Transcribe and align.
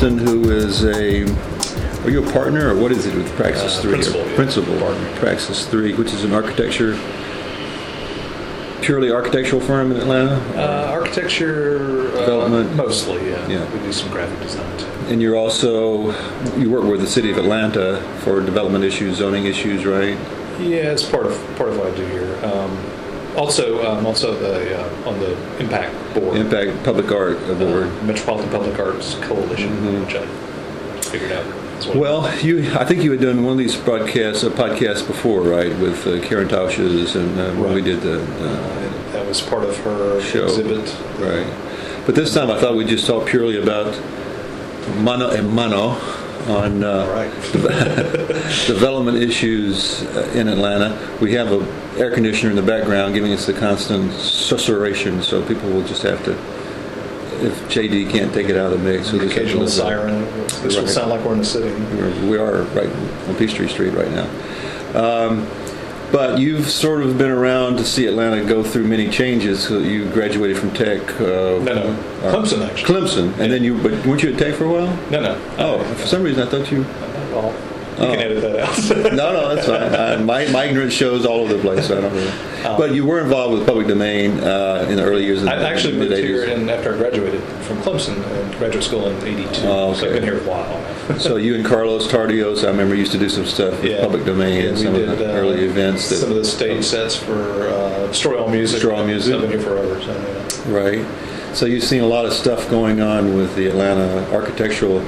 Who 0.00 0.50
is 0.50 0.82
a. 0.84 1.24
Are 2.04 2.10
you 2.10 2.26
a 2.26 2.32
partner 2.32 2.70
or 2.74 2.80
what 2.80 2.90
is 2.90 3.04
it 3.04 3.14
with 3.14 3.30
Praxis 3.36 3.76
Uh, 3.78 3.82
Three? 3.82 3.90
principal, 3.92 4.20
yeah. 4.26 4.34
Principal. 4.34 4.78
Partner. 4.78 5.16
Praxis 5.16 5.66
Three, 5.66 5.92
which 5.92 6.14
is 6.14 6.24
an 6.24 6.32
architecture, 6.32 6.98
purely 8.80 9.12
architectural 9.12 9.60
firm 9.60 9.92
in 9.92 9.98
Atlanta. 9.98 10.36
Uh, 10.56 10.90
architecture, 10.90 12.08
uh, 12.14 12.20
Development. 12.20 12.74
mostly, 12.76 13.28
yeah. 13.28 13.46
Yeah. 13.46 13.72
We 13.74 13.80
do 13.80 13.92
some 13.92 14.10
graphic 14.10 14.40
design 14.40 14.78
too. 14.78 14.86
And 15.10 15.20
you're 15.20 15.36
also 15.36 16.12
you 16.56 16.70
work 16.70 16.84
with 16.84 17.00
the 17.02 17.06
city 17.06 17.30
of 17.30 17.36
Atlanta 17.36 18.00
for 18.20 18.40
development 18.40 18.84
issues, 18.84 19.16
zoning 19.18 19.44
issues, 19.44 19.84
right? 19.84 20.16
Yeah, 20.58 20.92
it's 20.92 21.04
part 21.04 21.26
of 21.26 21.32
part 21.56 21.68
of 21.68 21.76
what 21.76 21.88
I 21.92 21.94
do 21.96 22.06
here. 22.06 22.34
Um, 22.46 22.70
also, 23.40 23.80
I'm 23.86 24.04
also 24.06 24.34
the, 24.38 24.78
uh, 24.78 25.08
on 25.08 25.18
the 25.18 25.32
impact 25.58 25.94
board, 26.14 26.36
Impact 26.36 26.84
Public 26.84 27.10
Art 27.10 27.38
Award. 27.48 27.84
uh, 27.88 28.04
Metropolitan 28.04 28.50
Public 28.50 28.78
Arts 28.78 29.16
Coalition, 29.22 29.70
Mhm. 29.78 30.04
which 30.06 30.14
I 30.16 30.24
figured 31.10 31.32
out. 31.32 31.44
is 31.80 31.86
what 31.86 31.96
it 31.96 31.98
Well, 31.98 32.30
you, 32.42 32.70
I 32.78 32.84
think 32.84 33.02
you 33.02 33.10
had 33.12 33.20
done 33.22 33.42
one 33.42 33.52
of 33.52 33.58
these 33.58 33.74
broadcasts, 33.74 34.44
uh, 34.44 34.50
podcasts 34.50 35.04
before, 35.06 35.40
right, 35.40 35.76
with 35.78 36.06
uh, 36.06 36.20
Karen 36.20 36.46
Tausches 36.48 37.14
and 37.16 37.40
uh, 37.40 37.44
when 37.60 37.70
we 37.72 37.80
Right. 37.80 37.84
did 37.84 38.02
the, 38.02 38.16
uh, 38.18 38.20
Uh, 38.20 39.12
that 39.14 39.26
was 39.26 39.40
part 39.40 39.64
of 39.64 39.76
her 39.78 40.20
Show. 40.20 40.44
exhibit. 40.44 40.94
right. 41.18 41.46
But 42.06 42.14
this 42.14 42.34
time 42.34 42.50
I 42.50 42.58
thought 42.60 42.76
we'd 42.76 42.88
just 42.88 43.06
talk 43.06 43.24
purely 43.26 43.56
about 43.60 43.94
mano 45.02 45.28
and 45.30 45.50
mano 45.50 45.96
on 46.48 46.82
uh, 46.82 47.04
development 48.66 49.18
issues 49.18 50.02
uh, 50.02 50.30
in 50.34 50.48
Atlanta. 50.48 50.96
We 51.20 51.32
have 51.34 51.52
a 51.52 51.98
air 51.98 52.10
conditioner 52.12 52.50
in 52.50 52.56
the 52.56 52.62
background 52.62 53.14
giving 53.14 53.32
us 53.32 53.46
the 53.46 53.52
constant 53.52 54.10
susurration, 54.12 55.22
so 55.22 55.44
people 55.46 55.68
will 55.70 55.84
just 55.86 56.02
have 56.02 56.24
to, 56.24 56.32
if 57.44 57.52
JD 57.68 58.10
can't 58.10 58.32
take 58.32 58.48
it 58.48 58.56
out 58.56 58.72
of 58.72 58.78
the 58.82 58.84
mix. 58.90 59.12
we'll 59.12 59.20
The 59.20 59.26
just 59.26 59.36
have 59.38 59.42
to 59.42 59.42
occasional 59.42 59.62
listen. 59.64 59.82
siren. 59.86 60.24
This 60.62 60.76
will 60.76 60.86
sound 60.86 61.10
like 61.10 61.24
we're 61.24 61.32
in 61.34 61.38
the 61.40 61.44
city. 61.44 61.70
We're- 61.96 62.28
We 62.30 62.38
are 62.38 62.62
right 62.74 62.88
on 63.28 63.34
Peachtree 63.36 63.68
Street 63.68 63.90
right 63.94 64.10
now. 64.10 64.28
Um, 64.94 65.46
But 66.12 66.38
you've 66.40 66.68
sort 66.68 67.02
of 67.02 67.16
been 67.18 67.30
around 67.30 67.76
to 67.76 67.84
see 67.84 68.06
Atlanta 68.06 68.44
go 68.44 68.62
through 68.64 68.84
many 68.88 69.08
changes. 69.08 69.62
So 69.68 69.78
You 69.78 70.06
graduated 70.10 70.58
from 70.58 70.72
Tech. 70.72 71.00
uh, 71.20 71.24
No, 71.24 71.60
no. 71.62 71.72
uh, 72.22 72.34
Clemson, 72.34 72.66
actually. 72.68 73.00
Clemson, 73.00 73.38
and 73.38 73.52
then 73.52 73.62
you, 73.62 73.78
but 73.80 73.92
weren't 74.04 74.22
you 74.22 74.32
at 74.32 74.38
Tech 74.38 74.54
for 74.54 74.64
a 74.64 74.68
while? 74.72 74.96
No, 75.10 75.20
no. 75.20 75.40
Oh, 75.58 75.78
for 75.94 76.06
some 76.06 76.22
reason 76.22 76.42
I 76.46 76.50
thought 76.50 76.70
you. 76.72 76.82
Well, 77.32 77.54
you 77.98 78.06
can 78.06 78.06
Oh. 78.06 78.12
edit 78.12 78.40
that 78.42 78.60
out. 78.60 79.12
No, 79.20 79.32
no, 79.32 79.54
that's 79.54 79.66
fine. 79.66 79.82
Uh, 79.82 80.22
my, 80.24 80.46
my 80.48 80.64
ignorance 80.64 80.92
shows 80.94 81.26
all 81.26 81.40
over 81.40 81.54
the 81.54 81.60
place. 81.60 81.88
So 81.88 81.98
I 81.98 82.00
don't 82.02 82.12
really. 82.12 82.32
But 82.62 82.94
you 82.94 83.04
were 83.06 83.20
involved 83.20 83.54
with 83.58 83.66
public 83.66 83.86
domain 83.86 84.38
uh, 84.40 84.86
in 84.88 84.96
the 84.96 85.02
early 85.04 85.24
years 85.24 85.38
of 85.40 85.46
the 85.46 85.52
I 85.52 85.62
actually 85.70 85.96
moved 85.98 86.12
here 86.16 86.44
in, 86.44 86.68
after 86.68 86.94
I 86.94 86.98
graduated 86.98 87.42
from 87.64 87.78
Clemson, 87.78 88.18
uh, 88.22 88.58
graduate 88.58 88.84
school 88.84 89.08
in 89.08 89.16
'82. 89.26 89.62
Oh, 89.66 89.94
So 89.94 90.06
I've 90.06 90.12
been 90.14 90.22
here 90.22 90.38
a 90.38 90.48
while. 90.48 91.18
So 91.18 91.36
you 91.36 91.54
and 91.56 91.64
Carlos 91.64 92.06
Tardios, 92.06 92.64
I 92.64 92.68
remember, 92.70 92.94
used 92.94 93.12
to 93.12 93.18
do 93.18 93.28
some 93.28 93.44
stuff 93.46 93.72
with 93.82 93.84
Yeah. 93.90 94.00
public 94.00 94.24
domain 94.24 94.62
Yeah, 94.62 94.68
and 94.70 94.78
some 94.78 94.94
of 94.94 95.18
the 95.18 95.30
uh, 95.32 95.36
early 95.36 95.64
events. 95.64 96.08
That, 96.10 96.16
Some 96.16 96.30
of 96.30 96.36
the 96.36 96.44
stage 96.44 96.84
sets 96.84 97.16
for 97.16 97.68
uh, 97.68 98.12
Story 98.12 98.38
All 98.38 98.48
Music. 98.48 98.78
Story 98.80 98.94
All 98.94 99.04
Music. 99.04 99.34
I've 99.34 99.40
been 99.40 99.50
here 99.50 99.60
forever. 99.60 100.00
So, 100.00 100.12
yeah. 100.68 100.76
Right. 100.76 101.06
So 101.56 101.66
you've 101.66 101.82
seen 101.82 102.02
a 102.02 102.06
lot 102.06 102.26
of 102.26 102.32
stuff 102.32 102.70
going 102.70 103.00
on 103.00 103.34
with 103.36 103.56
the 103.56 103.66
Atlanta 103.66 104.24
architectural 104.32 105.00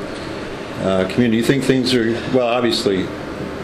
uh, 0.83 1.09
community. 1.09 1.37
You 1.39 1.43
think 1.45 1.65
things 1.65 1.95
are, 1.95 2.13
well, 2.35 2.49
obviously 2.49 3.07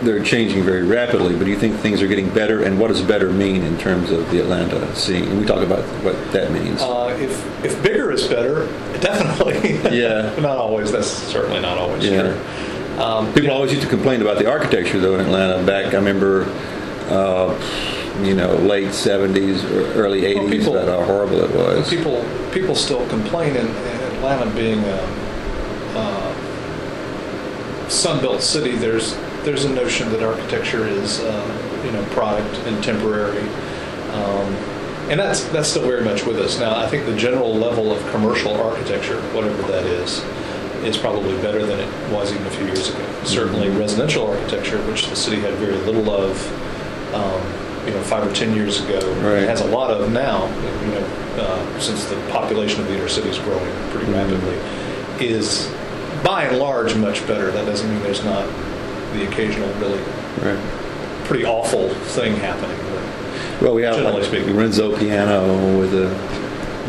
they're 0.02 0.22
changing 0.22 0.62
very 0.62 0.84
rapidly, 0.84 1.34
but 1.36 1.44
do 1.44 1.50
you 1.50 1.58
think 1.58 1.74
things 1.76 2.00
are 2.02 2.06
getting 2.06 2.30
better? 2.32 2.62
And 2.62 2.78
what 2.78 2.88
does 2.88 3.00
better 3.02 3.32
mean 3.32 3.62
in 3.64 3.76
terms 3.78 4.10
of 4.10 4.30
the 4.30 4.40
Atlanta 4.40 4.94
scene? 4.94 5.24
And 5.24 5.40
we 5.40 5.44
talk 5.46 5.62
about 5.62 5.82
what 6.04 6.14
that 6.32 6.52
means. 6.52 6.80
Uh, 6.80 7.16
if 7.20 7.64
if 7.64 7.82
bigger 7.82 8.12
is 8.12 8.26
better, 8.28 8.66
definitely. 9.00 9.72
Yeah. 9.98 10.34
not 10.40 10.56
always. 10.58 10.92
That's 10.92 11.08
certainly 11.08 11.60
not 11.60 11.78
always 11.78 12.04
Yeah. 12.04 12.22
true. 12.32 13.02
Um, 13.02 13.32
People 13.32 13.50
always 13.52 13.70
used 13.72 13.82
to 13.84 13.88
complain 13.88 14.22
about 14.22 14.38
the 14.38 14.48
architecture, 14.50 14.98
though, 14.98 15.14
in 15.14 15.20
Atlanta. 15.20 15.64
Back, 15.64 15.94
I 15.94 15.96
remember, 15.98 16.44
uh, 17.08 17.54
you 18.24 18.34
know, 18.34 18.54
late 18.56 18.88
'70s, 18.88 19.62
or 19.70 19.92
early 20.00 20.22
'80s, 20.22 20.36
Well, 20.42 20.48
people- 20.50 20.76
about 20.76 21.00
how 21.00 21.04
horrible 21.06 21.42
it 21.44 21.50
was. 21.54 21.88
people 21.88 22.24
people 22.52 22.74
still 22.74 23.06
complain 23.08 23.54
in, 23.56 23.66
in 23.66 24.00
Atlanta 24.16 24.50
being 24.50 24.80
a, 24.84 25.00
uh 25.96 26.34
Sunbelt 27.88 28.40
city. 28.40 28.76
There's 28.76 29.16
there's 29.44 29.64
a 29.64 29.68
notion 29.70 30.10
that 30.12 30.22
architecture 30.22 30.86
is 30.86 31.20
uh, 31.20 31.82
you 31.84 31.92
know 31.92 32.04
product 32.10 32.54
and 32.66 32.82
temporary, 32.84 33.40
um, 34.12 34.54
and 35.10 35.18
that's 35.18 35.44
that's 35.44 35.68
still 35.68 35.86
very 35.86 36.04
much 36.04 36.24
with 36.26 36.38
us 36.38 36.58
now. 36.58 36.76
I 36.76 36.86
think 36.86 37.06
the 37.06 37.16
general 37.16 37.54
level 37.54 37.90
of 37.92 38.06
commercial 38.10 38.54
architecture, 38.60 39.20
whatever 39.34 39.62
that 39.72 39.86
is, 39.86 40.22
is 40.84 40.96
probably 40.98 41.36
better 41.40 41.64
than 41.64 41.80
it 41.80 42.12
was 42.12 42.32
even 42.32 42.46
a 42.46 42.50
few 42.50 42.66
years 42.66 42.90
ago. 42.90 43.04
Certainly, 43.24 43.70
residential 43.70 44.26
architecture, 44.30 44.78
which 44.90 45.08
the 45.08 45.16
city 45.16 45.40
had 45.40 45.54
very 45.54 45.76
little 45.78 46.10
of. 46.10 47.14
Um, 47.14 47.40
you 47.86 47.94
know, 47.94 48.02
five 48.02 48.26
or 48.26 48.34
ten 48.34 48.54
years 48.54 48.84
ago, 48.84 48.98
Right. 49.22 49.48
has 49.48 49.62
a 49.62 49.66
lot 49.66 49.90
of 49.90 50.12
now, 50.12 50.44
you 50.84 50.90
know, 50.90 51.06
uh, 51.42 51.80
since 51.80 52.04
the 52.04 52.16
population 52.30 52.82
of 52.82 52.88
the 52.88 52.94
inner 52.96 53.08
city 53.08 53.30
is 53.30 53.38
growing 53.38 53.64
pretty 53.90 54.04
Mhm. 54.08 54.14
rapidly, 54.14 54.56
is 55.26 55.70
by 56.24 56.44
and 56.44 56.58
large 56.58 56.94
much 56.96 57.26
better. 57.26 57.50
That 57.50 57.66
doesn't 57.66 57.88
mean 57.90 58.02
there's 58.02 58.24
not 58.24 58.46
the 59.12 59.26
occasional 59.28 59.68
really 59.74 60.00
Right. 60.42 60.58
pretty 61.24 61.44
awful 61.44 61.88
thing 61.88 62.36
happening. 62.36 62.76
But 62.92 63.62
Well, 63.62 63.74
we 63.74 63.82
have 63.82 63.96
Generally 63.96 64.16
like 64.20 64.24
speaking. 64.24 64.56
Renzo 64.56 64.96
Piano 64.96 65.78
with 65.78 65.90
the 65.92 66.08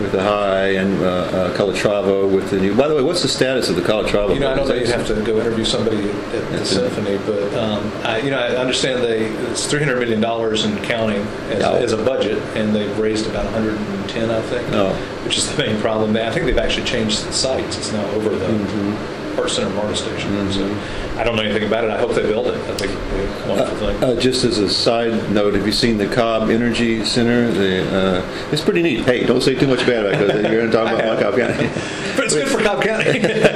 with 0.02 0.14
the 0.14 0.24
high 0.24 0.68
and 0.76 1.02
uh, 1.04 1.08
uh, 1.08 1.58
Calatrava 1.58 2.26
with 2.32 2.50
the 2.52 2.56
new. 2.58 2.74
By 2.74 2.88
the 2.88 2.96
way, 2.96 3.02
what's 3.02 3.22
the 3.22 3.28
status 3.28 3.68
of 3.68 3.76
the 3.76 3.82
Calatrava? 3.82 4.34
you 4.34 4.40
know, 4.40 4.50
I 4.50 4.56
don't 4.56 4.66
know. 4.70 4.74
You'd 4.74 4.88
have 4.88 5.06
to 5.08 5.16
go 5.24 5.38
interview 5.42 5.66
somebody 5.66 5.98
at, 5.98 6.32
the 6.32 6.40
That's 6.52 6.72
it. 6.72 6.76
symphony, 6.90 7.20
but 7.26 7.54
um, 7.62 7.92
I, 8.06 8.20
you 8.20 8.32
know, 8.32 8.40
I 8.40 8.56
understand 8.56 9.04
they 9.04 9.26
it's 9.52 9.66
300 9.68 10.00
million 10.00 10.22
dollars 10.22 10.64
in 10.64 10.78
counting 10.84 11.22
as, 11.50 11.60
Yeah. 11.60 11.72
as 11.74 11.92
a 11.92 11.98
budget, 11.98 12.38
and 12.56 12.74
they've 12.74 12.98
raised 12.98 13.28
about 13.28 13.44
110, 13.44 14.32
I 14.32 14.42
think. 14.44 14.66
Oh. 14.72 14.94
which 15.26 15.38
is 15.38 15.54
the 15.54 15.62
main 15.62 15.78
problem. 15.82 16.16
I 16.16 16.32
think 16.32 16.46
they've 16.46 16.58
actually 16.58 16.86
changed 16.86 17.28
the 17.28 17.34
sites. 17.34 17.78
It's 17.78 17.92
now 17.92 18.06
over 18.12 18.30
the 18.30 18.46
Mhm. 18.46 18.96
Art 19.40 19.50
Center 19.50 19.70
MARTA 19.70 19.96
station. 19.96 20.32
Mhm. 20.32 20.54
So 20.54 21.20
I 21.20 21.24
don't 21.24 21.36
know 21.36 21.42
anything 21.44 21.64
about 21.68 21.84
it. 21.86 21.90
I 21.90 21.98
hope 21.98 22.14
they 22.14 22.22
build 22.24 22.48
it. 22.48 22.56
I 22.56 22.76
think 22.76 22.92
be 22.92 23.24
a 23.24 23.48
wonderful 23.50 23.78
thing. 23.78 24.04
Uh, 24.04 24.16
just 24.20 24.44
as 24.44 24.58
a 24.60 24.70
side 24.70 25.32
note, 25.32 25.54
have 25.54 25.66
you 25.66 25.72
seen 25.72 25.98
the 25.98 26.08
Cobb 26.08 26.50
Energy 26.50 27.04
Center? 27.06 27.52
The, 27.52 27.82
uh, 27.96 28.50
it's 28.52 28.62
pretty 28.62 28.82
neat. 28.82 29.06
Hey, 29.06 29.26
don't 29.26 29.42
say 29.42 29.56
too 29.56 29.68
much 29.68 29.86
bad 29.86 30.06
about 30.06 30.22
it 30.22 30.28
because 30.28 30.42
you're 30.52 30.62
going 30.62 30.72
to 30.72 30.78
talk 30.78 30.92
about 30.94 31.16
my. 31.16 31.22
Cobb 31.22 31.38
County. 31.38 31.70
but 32.16 32.26
it's 32.26 32.34
good 32.36 32.48
for 32.48 32.60
Cobb 32.62 32.82
County. 32.84 33.20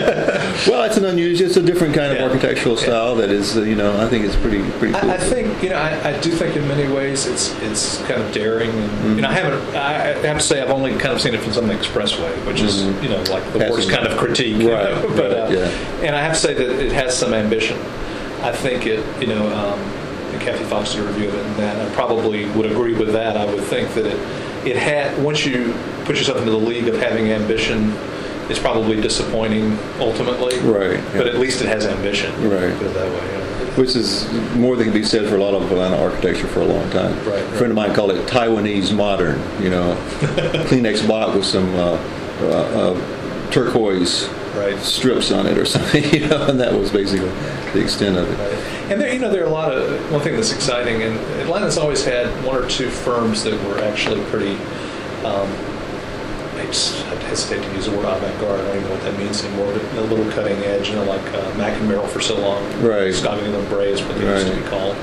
well, 0.68 0.84
it's 0.84 0.98
an 0.98 1.06
unusual, 1.06 1.48
it's 1.48 1.58
a 1.58 1.62
different 1.62 1.94
kind 1.96 2.12
of 2.12 2.18
Yeah. 2.18 2.26
architectural 2.26 2.76
Yeah. 2.76 2.82
style 2.84 3.16
that 3.16 3.30
is, 3.30 3.58
uh, 3.58 3.62
you 3.62 3.76
know, 3.76 4.00
I 4.00 4.08
think 4.08 4.26
it's 4.26 4.36
pretty 4.36 4.62
pretty 4.80 4.94
cool. 4.94 5.10
I, 5.10 5.16
I 5.16 5.18
think 5.18 5.62
you 5.64 5.70
know. 5.70 5.78
I, 5.78 6.10
I 6.12 6.20
do 6.20 6.30
think 6.32 6.56
in 6.56 6.68
many 6.68 6.88
ways 6.92 7.26
it's 7.28 7.54
it's 7.62 7.98
kind 8.08 8.22
of 8.22 8.32
daring, 8.32 8.70
and 8.72 9.16
you 9.16 9.22
know, 9.22 9.30
I 9.30 9.34
haven't. 9.34 9.76
I 9.76 9.92
have 10.28 10.38
to 10.38 10.44
say 10.44 10.62
I've 10.62 10.70
only 10.72 10.92
kind 10.94 11.14
of 11.14 11.22
seen 11.22 11.34
it 11.34 11.42
from 11.42 11.54
some 11.54 11.70
expressway, 11.70 12.32
which 12.48 12.62
is 12.62 12.84
Mhm. 12.84 13.04
you 13.04 13.10
know 13.10 13.18
like 13.32 13.44
the 13.54 13.60
Passing. 13.60 13.72
worst 13.72 13.90
kind 13.90 14.08
of 14.08 14.18
critique. 14.18 14.58
you 14.58 14.72
Right, 14.74 14.84
know, 14.84 15.10
but, 15.16 15.30
right, 15.32 15.32
uh, 15.32 15.50
yeah. 15.52 15.70
And 16.06 16.16
I 16.16 16.22
have 16.22 16.34
to 16.34 16.40
say 16.40 16.54
that 16.54 16.70
it 16.86 16.92
has 16.92 17.18
some 17.18 17.34
ambition. 17.34 17.78
I 18.44 18.52
think 18.52 18.86
it. 18.86 19.00
You 19.22 19.28
know, 19.28 19.48
um, 19.48 19.80
and 20.34 20.42
Kathy 20.42 20.64
Fox 20.66 20.94
did 20.94 21.02
a 21.02 21.08
review 21.08 21.30
of 21.30 21.36
it, 21.36 21.46
and 21.46 21.56
that 21.58 21.76
I 21.80 21.90
probably 21.94 22.46
would 22.48 22.66
agree 22.72 22.94
with 22.94 23.14
that. 23.14 23.38
I 23.38 23.46
would 23.46 23.64
think 23.64 23.94
that 23.96 24.06
it 24.06 24.18
it 24.66 24.78
had 24.78 25.22
once 25.22 25.46
you 25.46 25.74
put 26.06 26.16
yourself 26.16 26.38
into 26.40 26.52
the 26.52 26.58
league 26.58 26.88
of 26.88 26.98
having 27.02 27.32
ambition. 27.32 27.94
It's 28.50 28.60
probably 28.60 29.00
disappointing 29.00 29.78
ultimately, 30.00 30.60
Right, 30.60 31.02
But 31.14 31.28
at 31.28 31.36
least 31.40 31.62
it 31.62 31.68
has 31.68 31.86
ambition. 31.86 32.32
Right. 32.50 32.76
Put 32.78 32.88
it 32.88 32.94
that 32.94 33.10
way. 33.10 33.28
yeah. 33.32 33.76
which 33.76 33.96
is 33.96 34.32
more 34.56 34.76
than 34.76 34.86
can 34.86 34.94
be 34.94 35.04
said 35.04 35.28
for 35.30 35.36
a 35.38 35.44
lot 35.44 35.54
of 35.54 35.72
Atlanta 35.72 35.98
architecture 35.98 36.48
for 36.48 36.62
a 36.62 36.66
long 36.66 36.88
time. 36.92 37.14
Right, 37.28 37.40
A 37.42 37.52
friend 37.58 37.72
of 37.72 37.76
mine 37.76 37.94
called 37.94 38.12
it 38.12 38.28
Taiwanese 38.28 38.94
modern. 38.96 39.40
You 39.64 39.70
know, 39.70 39.96
Kleenex 40.68 41.06
block 41.08 41.34
with 41.34 41.46
some 41.46 41.74
uh, 41.76 41.98
uh, 42.42 42.46
uh, 42.94 43.50
turquoise 43.52 44.28
Right. 44.56 44.78
strips 44.80 45.32
on 45.32 45.48
it 45.48 45.58
or 45.58 45.66
something. 45.76 46.04
You 46.14 46.28
know, 46.28 46.46
and 46.48 46.60
that 46.60 46.74
was 46.74 46.92
basically 46.92 47.30
the 47.74 47.82
extent 47.82 48.18
of 48.18 48.30
it. 48.30 48.92
And 48.92 49.02
there, 49.02 49.12
you 49.12 49.20
know, 49.20 49.32
there 49.32 49.42
are 49.44 49.48
a 49.48 49.50
lot 49.50 49.72
of 49.72 50.12
one 50.12 50.22
thing 50.22 50.36
that's 50.36 50.52
exciting, 50.54 51.02
and 51.02 51.18
Atlanta's 51.42 51.78
always 51.78 52.06
had 52.06 52.28
one 52.46 52.56
or 52.62 52.68
two 52.70 52.90
firms 52.90 53.44
that 53.46 53.54
were 53.68 53.80
actually 53.80 54.22
pretty. 54.26 54.56
Um, 55.26 55.50
I 56.58 56.66
just 56.68 56.96
I 57.08 57.16
hesitate 57.26 57.64
to 57.64 57.74
use 57.76 57.86
the 57.86 57.92
word 57.92 58.06
avant-garde. 58.06 58.60
I 58.60 58.64
don't 58.64 58.76
even 58.78 58.84
know 58.90 58.96
what 58.96 59.04
that 59.04 59.18
means 59.18 59.44
anymore. 59.44 59.74
But 59.74 59.84
a 59.98 60.02
little 60.02 60.32
cutting 60.32 60.58
edge, 60.60 60.90
you 60.90 60.96
know, 60.96 61.04
like 61.06 61.26
uh, 61.34 61.54
Mack 61.58 61.78
and 61.80 61.88
Merrill 61.88 62.08
for 62.08 62.22
so 62.22 62.38
long. 62.40 62.64
Right. 62.82 63.14
Scott 63.14 63.40
and 63.40 63.70
Bray 63.70 63.92
is 63.92 64.02
what 64.04 64.18
they 64.18 64.26
used 64.26 64.48
to 64.48 64.56
be 64.56 64.68
called. 64.68 64.96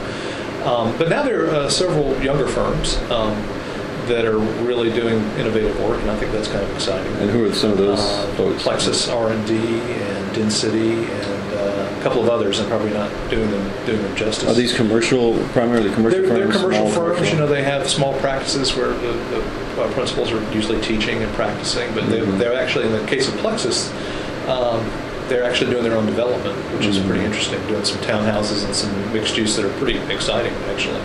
Um, 0.65 0.97
but 0.99 1.09
now 1.09 1.23
there 1.23 1.47
are 1.47 1.51
uh, 1.55 1.69
several 1.71 2.21
younger 2.23 2.47
firms 2.47 2.97
um, 3.11 3.35
that 4.09 4.25
are 4.27 4.39
really 4.39 4.91
doing 4.93 5.19
innovative 5.39 5.79
work, 5.81 6.01
and 6.01 6.11
I 6.11 6.17
think 6.19 6.33
that's 6.33 6.49
kind 6.49 6.63
of 6.63 6.71
exciting. 6.75 7.13
And 7.17 7.31
who 7.31 7.49
are 7.49 7.55
some 7.55 7.73
of 7.73 7.79
those 7.79 7.99
Uh, 8.01 8.27
folks? 8.37 8.63
Plexus 8.63 9.09
R&D 9.09 9.57
and 9.57 10.35
Density 10.35 11.05
and 11.05 11.40
a 12.01 12.03
couple 12.03 12.23
of 12.23 12.29
others. 12.31 12.61
I'm 12.61 12.69
probably 12.69 12.93
not 12.93 13.11
doing 13.31 13.51
them 13.51 13.87
doing 13.87 14.03
them 14.03 14.17
justice. 14.17 14.49
Are 14.49 14.55
these 14.55 14.75
commercial, 14.75 15.39
primarily 15.49 15.93
commercial 15.93 16.23
they're, 16.23 16.29
they're 16.47 16.53
commercial 16.53 16.89
firms. 16.91 16.95
commercial? 17.17 17.27
You 17.27 17.41
know, 17.41 17.47
they 17.47 17.63
have 17.63 17.89
small 17.89 18.15
practices 18.21 18.75
where 18.75 18.89
the, 18.89 19.13
the 19.77 19.83
uh, 19.83 19.93
principals 19.93 20.33
are 20.33 20.53
usually 20.53 20.81
teaching 20.81 21.23
and 21.23 21.33
practicing, 21.35 21.93
but 21.95 22.09
they, 22.09 22.21
Mhm. 22.21 22.39
they're 22.39 22.55
actually 22.55 22.87
in 22.87 22.93
the 22.93 23.05
case 23.07 23.29
of 23.29 23.37
Plexus. 23.39 23.91
Um, 24.49 24.91
they're 25.29 25.45
actually 25.45 25.71
doing 25.71 25.85
their 25.85 25.97
own 25.97 26.07
development, 26.07 26.57
which 26.75 26.87
is 26.87 26.99
pretty 27.01 27.25
interesting. 27.25 27.65
Doing 27.69 27.85
some 27.85 27.99
townhouses 27.99 28.65
and 28.65 28.75
some 28.75 29.13
mixed 29.13 29.37
use 29.37 29.55
that 29.57 29.65
are 29.65 29.73
pretty 29.79 29.99
exciting, 30.13 30.53
actually. 30.71 31.01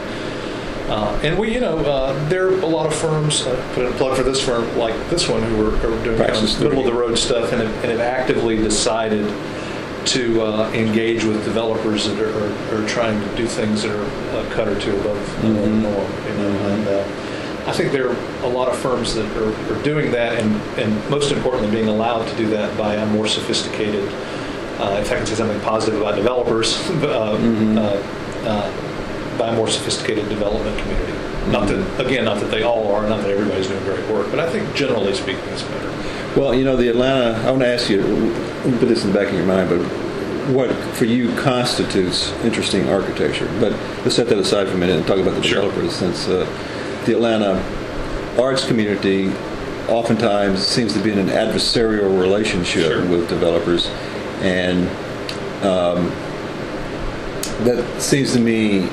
Uh, 0.88 1.20
and 1.24 1.38
we, 1.38 1.54
you 1.54 1.60
know, 1.60 1.78
uh, 1.80 2.30
there 2.30 2.48
are 2.48 2.60
a 2.62 2.66
lot 2.66 2.86
of 2.86 2.94
firms, 2.96 3.42
uh, 3.46 3.72
put 3.74 3.86
in 3.86 3.92
a 3.92 3.96
plug 3.98 4.16
for 4.16 4.24
this 4.24 4.40
firm, 4.44 4.66
like 4.78 4.96
this 5.10 5.28
one, 5.28 5.42
who 5.44 5.68
are, 5.68 5.76
are 5.78 6.04
doing 6.04 6.18
kind 6.18 6.32
of 6.32 6.62
middle 6.62 6.80
of 6.80 6.86
the 6.86 6.94
road 6.94 7.18
stuff 7.18 7.52
and 7.52 7.62
have, 7.62 7.72
and 7.84 7.92
have 7.92 8.00
actively 8.00 8.56
decided 8.58 9.26
to 10.06 10.42
uh, 10.42 10.72
engage 10.74 11.24
with 11.24 11.44
developers 11.44 12.08
that 12.08 12.20
are, 12.20 12.32
are, 12.78 12.84
are 12.84 12.88
trying 12.88 13.20
to 13.20 13.36
do 13.36 13.46
things 13.48 13.84
that 13.84 13.92
are 13.92 14.04
a 14.40 14.50
cut 14.52 14.68
or 14.68 14.80
two 14.80 14.96
above 15.00 15.42
the 15.42 15.48
Mhm. 15.48 15.82
norm. 15.82 16.12
You 16.28 16.34
know, 16.38 16.68
and 16.68 16.88
uh, 16.88 17.04
I 17.68 17.72
think 17.72 17.92
there 17.92 18.10
are 18.10 18.16
a 18.44 18.48
lot 18.48 18.68
of 18.68 18.78
firms 18.78 19.16
that 19.16 19.26
are, 19.38 19.52
are 19.74 19.82
doing 19.84 20.12
that, 20.12 20.38
and, 20.40 20.56
and 20.80 21.10
most 21.10 21.32
importantly, 21.32 21.72
being 21.72 21.88
allowed 21.88 22.28
to 22.28 22.36
do 22.36 22.48
that 22.50 22.78
by 22.78 22.94
a 22.96 23.06
more 23.08 23.28
sophisticated. 23.28 24.08
Uh, 24.80 24.98
if 25.02 25.12
I 25.12 25.16
can 25.18 25.26
say 25.26 25.36
something 25.36 25.60
positive 25.62 26.00
about 26.02 26.16
developers, 26.16 26.78
uh, 26.90 27.38
Mhm. 27.40 27.78
By 29.38 29.50
a 29.50 29.56
more 29.56 29.68
sophisticated 29.68 30.28
development 30.30 30.78
community. 30.80 31.12
Not 31.52 31.68
that, 31.68 32.06
again, 32.06 32.26
not 32.26 32.40
that 32.40 32.50
they 32.50 32.64
all 32.64 32.88
are, 32.94 33.08
not 33.08 33.22
that 33.22 33.30
everybody's 33.30 33.68
doing 33.68 33.84
great 33.84 34.08
work, 34.10 34.30
but 34.32 34.40
I 34.40 34.50
think 34.50 34.74
generally 34.76 35.14
speaking, 35.14 35.44
it's 35.50 35.64
better. 35.64 35.92
Well, 36.40 36.56
you 36.56 36.64
know, 36.66 36.76
the 36.76 36.90
Atlanta, 36.90 37.40
I 37.48 37.52
want 37.52 37.62
to 37.62 37.68
ask 37.68 37.90
you, 37.90 38.02
put 38.64 38.88
this 38.88 39.04
in 39.06 39.12
the 39.12 39.18
back 39.18 39.28
of 39.30 39.36
your 39.36 39.46
mind, 39.46 39.70
but 39.70 39.80
what 40.54 40.72
for 40.96 41.06
you 41.06 41.34
constitutes 41.38 42.32
interesting 42.44 42.90
architecture? 42.90 43.48
But 43.60 43.72
let's 44.04 44.16
set 44.16 44.28
that 44.30 44.38
aside 44.38 44.68
for 44.68 44.74
a 44.74 44.78
minute 44.78 44.98
and 44.98 45.08
talk 45.08 45.20
about 45.20 45.36
the 45.36 45.44
Sure. 45.44 45.62
developers, 45.62 45.94
since 45.94 46.28
uh, 46.28 46.46
the 47.06 47.14
Atlanta 47.14 47.62
arts 48.40 48.66
community 48.66 49.32
oftentimes 49.88 50.66
seems 50.66 50.94
to 50.94 51.00
be 51.00 51.12
in 51.12 51.20
an 51.20 51.28
adversarial 51.30 52.20
relationship 52.20 52.92
Sure. 52.92 53.06
with 53.06 53.30
developers. 53.30 53.88
And 54.42 54.90
um, 55.64 56.10
that 57.64 58.02
seems 58.02 58.34
to 58.34 58.40
me 58.40 58.90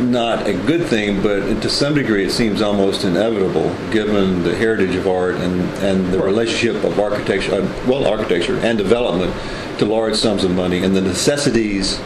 not 0.00 0.46
a 0.46 0.52
good 0.54 0.86
thing, 0.86 1.22
but 1.22 1.60
to 1.62 1.68
some 1.68 1.94
degree 1.94 2.24
it 2.24 2.30
seems 2.30 2.62
almost 2.62 3.04
inevitable 3.04 3.74
given 3.90 4.42
the 4.42 4.54
heritage 4.54 4.94
of 4.96 5.06
art 5.06 5.34
and, 5.36 5.60
and 5.82 6.12
the 6.12 6.18
Right. 6.18 6.26
relationship 6.26 6.82
of 6.84 6.98
architecture, 6.98 7.54
uh, 7.54 7.68
well, 7.86 8.06
architecture 8.06 8.56
and 8.62 8.78
development 8.78 9.32
to 9.78 9.84
large 9.84 10.14
sums 10.14 10.44
of 10.44 10.50
money 10.52 10.82
and 10.82 10.94
the 10.96 11.00
necessities 11.00 11.98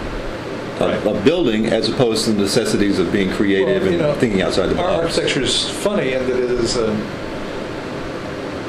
of, 0.75 0.81
Right. 0.81 1.07
of 1.07 1.25
building 1.25 1.67
as 1.67 1.89
opposed 1.89 2.25
to 2.25 2.33
the 2.33 2.43
necessities 2.43 2.99
of 2.99 3.13
being 3.13 3.31
creative 3.31 3.83
Well, 3.83 3.93
and 3.93 3.99
know, 4.01 4.15
thinking 4.15 4.43
outside 4.43 4.67
the 4.67 4.75
box. 4.75 5.05
architecture 5.19 5.43
is 5.43 5.69
funny 5.69 6.13
in 6.15 6.27
that 6.27 6.37
it 6.37 6.51
is, 6.51 6.77
um, 6.77 7.01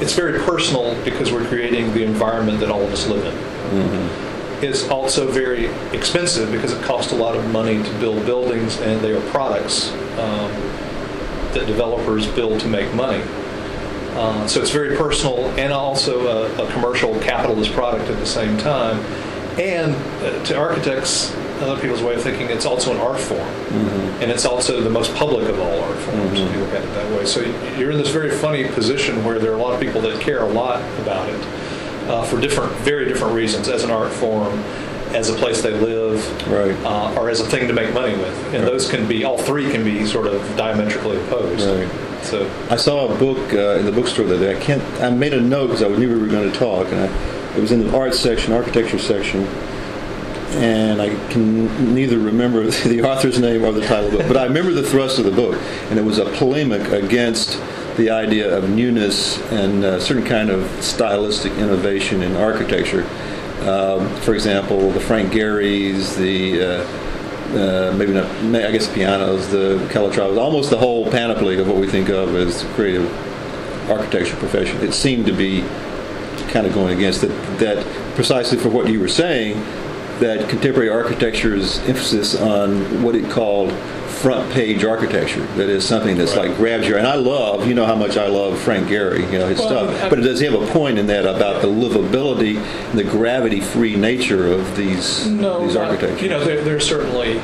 it's 0.00 0.12
very 0.12 0.38
personal 0.40 0.94
because 1.04 1.32
we're 1.32 1.44
creating 1.46 1.92
the 1.94 2.04
environment 2.04 2.60
that 2.60 2.70
all 2.70 2.82
of 2.82 2.92
us 2.92 3.06
live 3.08 3.24
in. 3.24 3.32
Mm-hmm. 3.32 4.25
It's 4.62 4.88
also 4.88 5.30
very 5.30 5.66
expensive 5.92 6.50
because 6.50 6.72
it 6.72 6.82
costs 6.82 7.12
a 7.12 7.16
lot 7.16 7.36
of 7.36 7.50
money 7.50 7.82
to 7.82 7.98
build 7.98 8.24
buildings 8.24 8.80
and 8.80 9.00
they 9.02 9.12
are 9.12 9.20
products 9.30 9.92
um, 10.18 10.50
that 11.52 11.66
developers 11.66 12.26
build 12.28 12.60
to 12.60 12.68
make 12.68 12.92
money. 12.94 13.22
Uh, 14.14 14.46
so 14.46 14.62
it's 14.62 14.70
very 14.70 14.96
personal 14.96 15.44
and 15.58 15.74
also 15.74 16.26
a, 16.26 16.64
a 16.64 16.72
commercial 16.72 17.18
capitalist 17.20 17.70
product 17.72 18.08
at 18.08 18.18
the 18.18 18.26
same 18.26 18.56
time. 18.56 18.98
And 19.60 19.94
uh, 20.24 20.42
to 20.44 20.56
architects, 20.56 21.34
other 21.60 21.78
people's 21.78 22.02
way 22.02 22.14
of 22.14 22.22
thinking, 22.22 22.48
it's 22.48 22.64
also 22.64 22.92
an 22.92 22.98
art 22.98 23.20
form. 23.20 23.46
And 24.20 24.30
it's 24.30 24.46
also 24.46 24.80
the 24.80 24.90
most 24.90 25.14
public 25.14 25.48
of 25.48 25.58
all 25.60 25.80
art 25.80 25.98
forms, 25.98 26.40
if 26.40 26.54
you 26.54 26.60
look 26.60 26.72
at 26.72 26.82
it 26.82 26.94
that 26.94 27.18
way. 27.18 27.26
So 27.26 27.40
you're 27.76 27.90
in 27.90 27.98
this 27.98 28.10
very 28.10 28.30
funny 28.30 28.68
position 28.68 29.22
where 29.22 29.38
there 29.38 29.52
are 29.52 29.56
a 29.56 29.62
lot 29.62 29.74
of 29.74 29.80
people 29.80 30.00
that 30.02 30.18
care 30.20 30.42
a 30.42 30.48
lot 30.48 30.80
about 31.00 31.28
it 31.28 31.65
uh, 32.08 32.22
for 32.24 32.40
different, 32.40 32.72
very 32.78 33.06
different 33.06 33.34
reasons, 33.34 33.68
as 33.68 33.84
an 33.84 33.90
art 33.90 34.12
form, 34.12 34.58
as 35.14 35.28
a 35.30 35.34
place 35.34 35.62
they 35.62 35.70
live, 35.72 36.20
Right. 36.50 36.74
uh, 36.84 37.18
or 37.20 37.30
as 37.30 37.40
a 37.40 37.44
thing 37.44 37.68
to 37.68 37.74
make 37.74 37.92
money 37.94 38.14
with. 38.16 38.36
And 38.54 38.62
Right. 38.64 38.72
those 38.72 38.88
can 38.90 39.06
be, 39.06 39.24
all 39.24 39.38
three 39.38 39.70
can 39.70 39.84
be 39.84 40.04
sort 40.04 40.26
of 40.26 40.42
diametrically 40.56 41.16
opposed. 41.18 41.66
Right. 41.68 41.88
So, 42.22 42.46
I 42.70 42.76
saw 42.76 43.06
a 43.12 43.14
book 43.16 43.38
uh, 43.54 43.76
in 43.78 43.86
the 43.86 43.92
bookstore 43.92 44.26
the 44.26 44.34
other 44.36 44.52
day. 44.52 44.56
I 44.56 44.60
can't. 44.60 44.82
I 45.00 45.10
made 45.10 45.32
a 45.32 45.40
note 45.40 45.68
because 45.68 45.82
I 45.82 45.88
knew 45.88 46.08
we 46.08 46.18
were 46.20 46.26
going 46.26 46.50
to 46.50 46.58
talk, 46.58 46.90
and 46.90 47.00
I, 47.02 47.56
it 47.56 47.60
was 47.60 47.70
in 47.72 47.86
the 47.86 47.96
art 47.96 48.14
section, 48.14 48.52
architecture 48.52 48.98
section, 48.98 49.46
and 50.54 51.00
I 51.00 51.10
can 51.30 51.94
neither 51.94 52.18
remember 52.18 52.64
the 52.70 53.02
author's 53.02 53.38
name 53.38 53.64
or 53.64 53.72
the 53.72 53.80
title 53.82 54.06
of 54.06 54.12
the 54.12 54.18
book, 54.18 54.28
but 54.28 54.36
I 54.36 54.44
remember 54.44 54.72
the 54.72 54.82
thrust 54.82 55.18
of 55.18 55.24
the 55.24 55.30
book, 55.30 55.56
and 55.90 55.98
it 55.98 56.04
was 56.04 56.18
a 56.18 56.24
polemic 56.32 56.90
against 56.90 57.60
the 57.96 58.10
idea 58.10 58.56
of 58.56 58.68
newness 58.68 59.38
and 59.52 59.84
uh, 59.84 59.98
certain 60.00 60.24
kind 60.24 60.50
of 60.50 60.68
stylistic 60.82 61.52
innovation 61.52 62.22
in 62.22 62.36
architecture. 62.36 63.04
Um, 63.62 64.14
for 64.16 64.34
example, 64.34 64.90
the 64.90 65.00
Frank 65.00 65.32
Gehry's, 65.32 66.14
the 66.16 66.62
uh, 66.62 67.06
uh, 67.56 67.94
maybe 67.96 68.12
not, 68.12 68.26
I 68.26 68.70
guess 68.70 68.92
Pianos, 68.92 69.48
the 69.48 69.78
Calatravas, 69.92 70.38
almost 70.38 70.70
the 70.70 70.76
whole 70.76 71.10
panoply 71.10 71.58
of 71.58 71.68
what 71.68 71.76
we 71.76 71.86
think 71.86 72.08
of 72.08 72.34
as 72.34 72.64
creative 72.74 73.10
architecture 73.90 74.36
profession. 74.36 74.80
It 74.80 74.92
seemed 74.92 75.26
to 75.26 75.32
be 75.32 75.62
kind 76.50 76.66
of 76.66 76.74
going 76.74 76.96
against 76.96 77.22
that, 77.22 77.58
that 77.58 78.14
precisely 78.14 78.58
for 78.58 78.68
what 78.68 78.90
you 78.90 79.00
were 79.00 79.08
saying, 79.08 79.60
that 80.20 80.48
contemporary 80.48 80.90
architecture's 80.90 81.78
emphasis 81.80 82.34
on 82.34 83.02
what 83.02 83.14
it 83.14 83.30
called 83.30 83.70
front 84.26 84.52
page 84.52 84.82
architecture. 84.84 85.46
That 85.56 85.68
is 85.68 85.86
something 85.86 86.18
that's 86.18 86.34
Right. 86.36 86.48
like 86.48 86.56
grabs 86.56 86.88
your, 86.88 86.98
and 86.98 87.06
I 87.06 87.14
love, 87.14 87.68
you 87.68 87.74
know 87.74 87.86
how 87.86 87.94
much 87.94 88.16
I 88.16 88.26
love 88.26 88.58
Frank 88.58 88.88
Gehry, 88.88 89.20
you 89.30 89.38
know, 89.38 89.46
his 89.46 89.60
Well, 89.60 89.68
stuff, 89.68 90.02
I- 90.02 90.08
but 90.08 90.20
does 90.20 90.40
he 90.40 90.46
have 90.46 90.60
a 90.60 90.66
point 90.66 90.98
in 90.98 91.06
that 91.06 91.26
about 91.26 91.62
the 91.62 91.68
livability 91.68 92.56
and 92.90 92.98
the 92.98 93.04
gravity-free 93.04 93.94
nature 93.94 94.50
of 94.52 94.76
these, 94.76 95.28
no, 95.28 95.64
these 95.64 95.76
architectures? 95.76 96.22
you 96.22 96.28
know, 96.28 96.42
there, 96.42 96.60
there's 96.60 96.84
certainly 96.84 97.40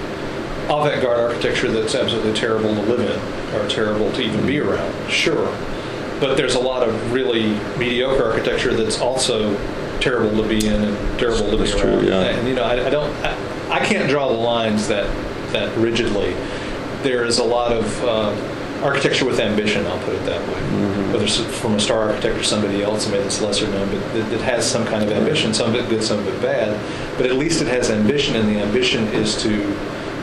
avant-garde 0.68 1.20
architecture 1.20 1.70
that's 1.70 1.94
absolutely 1.94 2.32
terrible 2.32 2.74
to 2.74 2.80
live 2.82 2.98
in 2.98 3.54
or 3.60 3.68
terrible 3.68 4.10
to 4.14 4.20
even 4.20 4.44
be 4.44 4.58
around, 4.58 4.92
sure. 5.08 5.48
But 6.18 6.36
there's 6.36 6.56
a 6.56 6.60
lot 6.60 6.82
of 6.82 7.12
really 7.12 7.56
mediocre 7.78 8.24
architecture 8.24 8.74
that's 8.74 9.00
also 9.00 9.56
terrible 10.00 10.42
to 10.42 10.48
be 10.48 10.66
in 10.66 10.82
and 10.82 11.18
terrible 11.20 11.48
to 11.52 11.56
That's 11.58 11.74
be 11.74 11.78
true, 11.80 11.90
around. 11.92 12.06
yeah. 12.06 12.20
And 12.22 12.48
you 12.48 12.54
know, 12.56 12.64
I, 12.64 12.86
I 12.88 12.90
don't, 12.90 13.12
I, 13.24 13.36
I 13.70 13.78
can't 13.84 14.08
draw 14.10 14.26
the 14.26 14.34
lines 14.38 14.88
that 14.88 15.06
that 15.52 15.70
rigidly. 15.76 16.34
There 17.02 17.24
is 17.24 17.38
a 17.38 17.44
lot 17.44 17.72
of 17.72 18.04
uh, 18.04 18.84
architecture 18.84 19.24
with 19.24 19.40
ambition. 19.40 19.86
I'll 19.86 19.98
put 20.04 20.14
it 20.14 20.24
that 20.26 20.40
way. 20.48 20.54
Mm-hmm. 20.54 21.12
Whether 21.12 21.24
it's 21.24 21.38
from 21.60 21.74
a 21.74 21.80
star 21.80 22.10
architect 22.10 22.36
or 22.36 22.42
somebody 22.42 22.82
else, 22.82 23.08
maybe 23.08 23.22
that's 23.22 23.40
lesser 23.40 23.68
known, 23.68 23.88
but 23.88 24.16
it, 24.16 24.30
that 24.30 24.40
has 24.40 24.68
some 24.68 24.84
kind 24.84 25.02
of 25.02 25.10
ambition. 25.10 25.54
Some 25.54 25.74
of 25.74 25.76
it 25.76 25.88
good, 25.88 26.02
some 26.02 26.18
of 26.18 26.26
it 26.28 26.40
bad. 26.42 26.78
But 27.16 27.26
at 27.26 27.34
least 27.34 27.60
it 27.62 27.68
has 27.68 27.90
ambition, 27.90 28.36
and 28.36 28.48
the 28.48 28.60
ambition 28.60 29.08
is 29.08 29.40
to, 29.42 29.76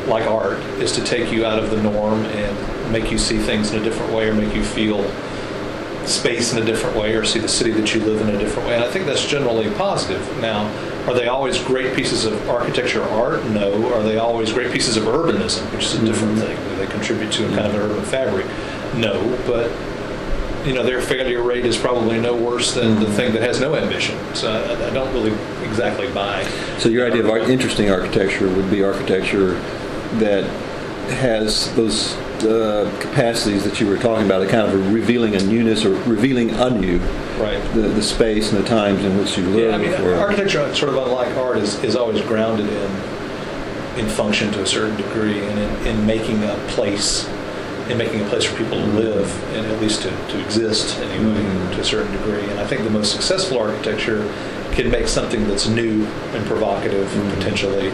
like 0.07 0.25
art, 0.25 0.59
is 0.79 0.91
to 0.93 1.03
take 1.03 1.31
you 1.31 1.45
out 1.45 1.61
of 1.61 1.69
the 1.69 1.81
norm 1.81 2.25
and 2.25 2.91
make 2.91 3.11
you 3.11 3.17
see 3.17 3.37
things 3.37 3.71
in 3.71 3.81
a 3.81 3.83
different 3.83 4.11
way 4.13 4.27
or 4.27 4.33
make 4.33 4.53
you 4.55 4.63
feel 4.63 5.03
space 6.05 6.53
in 6.53 6.61
a 6.61 6.65
different 6.65 6.95
way 6.95 7.13
or 7.13 7.23
see 7.23 7.39
the 7.39 7.47
city 7.47 7.71
that 7.71 7.93
you 7.93 8.01
live 8.01 8.21
in 8.21 8.33
a 8.33 8.39
different 8.39 8.67
way. 8.67 8.75
And 8.75 8.83
I 8.83 8.89
think 8.89 9.05
that's 9.05 9.25
generally 9.25 9.69
positive. 9.75 10.21
Now, 10.39 10.67
are 11.09 11.13
they 11.15 11.27
always 11.27 11.57
great 11.63 11.95
pieces 11.95 12.25
of 12.25 12.49
architecture 12.49 13.01
art? 13.01 13.43
No. 13.45 13.91
Are 13.95 14.03
they 14.03 14.17
always 14.17 14.53
great 14.53 14.71
pieces 14.71 14.95
of 14.95 15.05
urbanism, 15.05 15.65
which 15.73 15.85
is 15.85 15.95
a 15.95 16.05
different 16.05 16.37
mm-hmm. 16.37 16.55
thing? 16.55 16.69
Do 16.69 16.75
they 16.75 16.85
contribute 16.85 17.31
to 17.33 17.45
a 17.45 17.55
kind 17.55 17.65
of 17.65 17.73
an 17.73 17.81
urban 17.81 18.05
fabric? 18.05 18.45
No. 18.95 19.19
But 19.47 19.71
you 20.67 20.75
know, 20.75 20.83
their 20.83 21.01
failure 21.01 21.41
rate 21.41 21.65
is 21.65 21.77
probably 21.77 22.19
no 22.19 22.35
worse 22.35 22.75
than 22.75 22.95
the 22.95 23.05
mm-hmm. 23.05 23.15
thing 23.15 23.33
that 23.33 23.41
has 23.41 23.59
no 23.59 23.75
ambition. 23.75 24.19
So 24.35 24.51
I, 24.51 24.87
I 24.87 24.93
don't 24.93 25.11
really 25.11 25.33
exactly 25.67 26.11
buy. 26.11 26.43
So 26.77 26.89
your 26.89 27.07
idea 27.07 27.23
of 27.23 27.29
ar- 27.29 27.39
interesting 27.39 27.89
architecture 27.89 28.47
would 28.47 28.69
be 28.69 28.83
architecture 28.83 29.53
that 30.19 30.43
has 31.09 31.73
those 31.75 32.13
uh, 32.43 32.89
capacities 32.99 33.63
that 33.63 33.79
you 33.79 33.87
were 33.87 33.97
talking 33.97 34.25
about, 34.25 34.41
a 34.41 34.47
kind 34.47 34.61
of 34.71 34.93
revealing 34.93 35.35
a 35.35 35.43
newness 35.43 35.85
or 35.85 35.91
revealing 36.03 36.51
anew 36.51 36.99
Right. 37.39 37.61
the, 37.73 37.81
the 37.81 38.01
space 38.01 38.51
and 38.51 38.61
the 38.63 38.67
times 38.67 39.03
in 39.05 39.17
which 39.17 39.37
you 39.37 39.45
live. 39.47 39.69
Yeah, 39.69 39.75
I 39.75 39.77
mean, 39.77 39.91
before- 39.91 40.15
architecture, 40.15 40.73
sort 40.75 40.89
of 40.93 40.97
unlike 40.97 41.35
art, 41.37 41.57
is, 41.57 41.81
is 41.83 41.95
always 41.95 42.21
grounded 42.21 42.67
in 42.67 42.91
in 43.97 44.07
function 44.07 44.49
to 44.53 44.61
a 44.61 44.65
certain 44.65 44.95
degree, 44.95 45.39
and 45.39 45.59
in, 45.59 45.87
in 45.87 46.05
making 46.05 46.41
a 46.45 46.55
place, 46.69 47.27
in 47.89 47.97
making 47.97 48.21
a 48.21 48.25
place 48.29 48.45
for 48.45 48.55
people 48.55 48.77
to 48.79 48.85
live, 48.93 49.27
and 49.55 49.65
at 49.65 49.81
least 49.81 50.03
to, 50.03 50.09
to 50.29 50.39
exist 50.45 50.97
anyway, 50.99 51.33
Mhm. 51.41 51.73
to 51.75 51.81
a 51.81 51.83
certain 51.83 52.09
degree. 52.13 52.43
And 52.49 52.59
I 52.61 52.65
think 52.67 52.83
the 52.85 52.89
most 52.91 53.11
successful 53.11 53.57
architecture 53.59 54.31
can 54.71 54.89
make 54.89 55.09
something 55.09 55.45
that's 55.49 55.67
new 55.67 56.05
and 56.33 56.45
provocative, 56.45 57.07
Mhm. 57.09 57.33
potentially, 57.33 57.91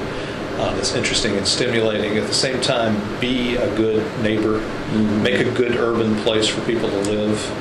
uh, 0.58 0.74
that's 0.76 0.96
interesting 0.96 1.36
and 1.38 1.48
stimulating. 1.48 2.18
At 2.18 2.28
the 2.28 2.34
same 2.34 2.60
time, 2.62 2.96
be 3.20 3.56
a 3.58 3.76
good 3.76 4.04
neighbor, 4.22 4.60
Mhm. 4.94 5.22
make 5.22 5.40
a 5.46 5.52
good 5.52 5.76
urban 5.76 6.16
place 6.24 6.48
for 6.48 6.62
people 6.62 6.90
to 6.90 6.98
live, 7.12 7.52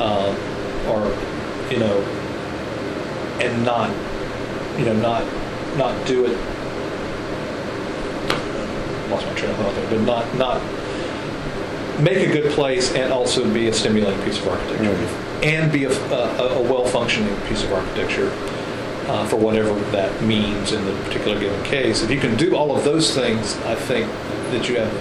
uh, 0.00 0.32
or 0.88 1.12
you 1.70 1.78
know, 1.78 2.02
and 3.40 3.64
not, 3.64 3.90
you 4.78 4.84
know, 4.84 4.94
not 4.94 5.22
not 5.78 5.94
do 6.06 6.24
it. 6.26 6.36
Lost 9.10 9.26
my 9.26 9.32
train 9.34 9.50
of 9.50 9.56
thought 9.58 9.74
there, 9.74 9.86
but 9.90 10.00
not 10.00 10.34
not 10.36 10.60
make 12.00 12.26
a 12.26 12.32
good 12.32 12.50
place 12.52 12.92
and 12.94 13.12
also 13.12 13.44
be 13.52 13.68
a 13.68 13.72
stimulating 13.72 14.20
piece 14.22 14.38
of 14.38 14.48
architecture, 14.48 14.84
Right. 14.90 15.44
and 15.44 15.70
be 15.70 15.84
a, 15.84 15.90
a, 15.90 16.58
a 16.58 16.62
well-functioning 16.62 17.34
piece 17.48 17.62
of 17.62 17.72
architecture. 17.72 18.30
Uh, 19.10 19.26
for 19.26 19.36
whatever 19.36 19.74
that 19.90 20.22
means 20.22 20.70
in 20.70 20.84
the 20.84 20.92
particular 21.02 21.38
given 21.38 21.62
case. 21.64 22.02
If 22.02 22.10
you 22.10 22.20
can 22.20 22.36
do 22.36 22.54
all 22.54 22.76
of 22.76 22.84
those 22.84 23.12
things, 23.12 23.56
I 23.62 23.74
think 23.74 24.06
that 24.52 24.68
you 24.68 24.78
have 24.78 24.92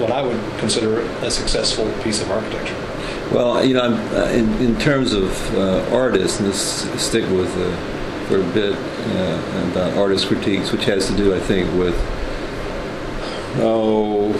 what 0.00 0.12
I 0.12 0.22
would 0.22 0.40
consider 0.58 1.00
a 1.24 1.30
successful 1.30 1.90
piece 2.04 2.22
of 2.22 2.30
architecture. 2.30 2.76
Well, 3.32 3.64
you 3.64 3.74
know, 3.74 3.92
uh, 4.12 4.30
in, 4.30 4.52
in 4.62 4.78
terms 4.78 5.12
of 5.12 5.54
uh, 5.56 5.84
artists, 5.92 6.38
and 6.38 6.48
this 6.48 7.02
stick 7.02 7.24
with 7.30 7.52
uh, 7.56 8.26
for 8.28 8.40
a 8.40 8.52
bit 8.52 8.74
uh, 8.74 9.68
about 9.72 9.98
artist 9.98 10.28
critiques, 10.28 10.70
which 10.70 10.84
has 10.84 11.08
to 11.08 11.16
do, 11.16 11.34
I 11.34 11.40
think, 11.40 11.68
with 11.76 11.96
oh, 13.58 14.32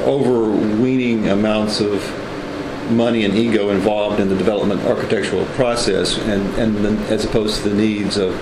overweening 0.00 1.28
amounts 1.28 1.80
of 1.80 2.02
money 2.90 3.24
and 3.24 3.34
ego 3.34 3.70
involved 3.70 4.20
in 4.20 4.28
the 4.28 4.36
development 4.36 4.80
architectural 4.82 5.44
process, 5.56 6.18
and, 6.18 6.42
and 6.58 6.76
the, 6.76 6.90
as 7.12 7.24
opposed 7.24 7.62
to 7.62 7.68
the 7.68 7.74
needs 7.74 8.16
of, 8.16 8.32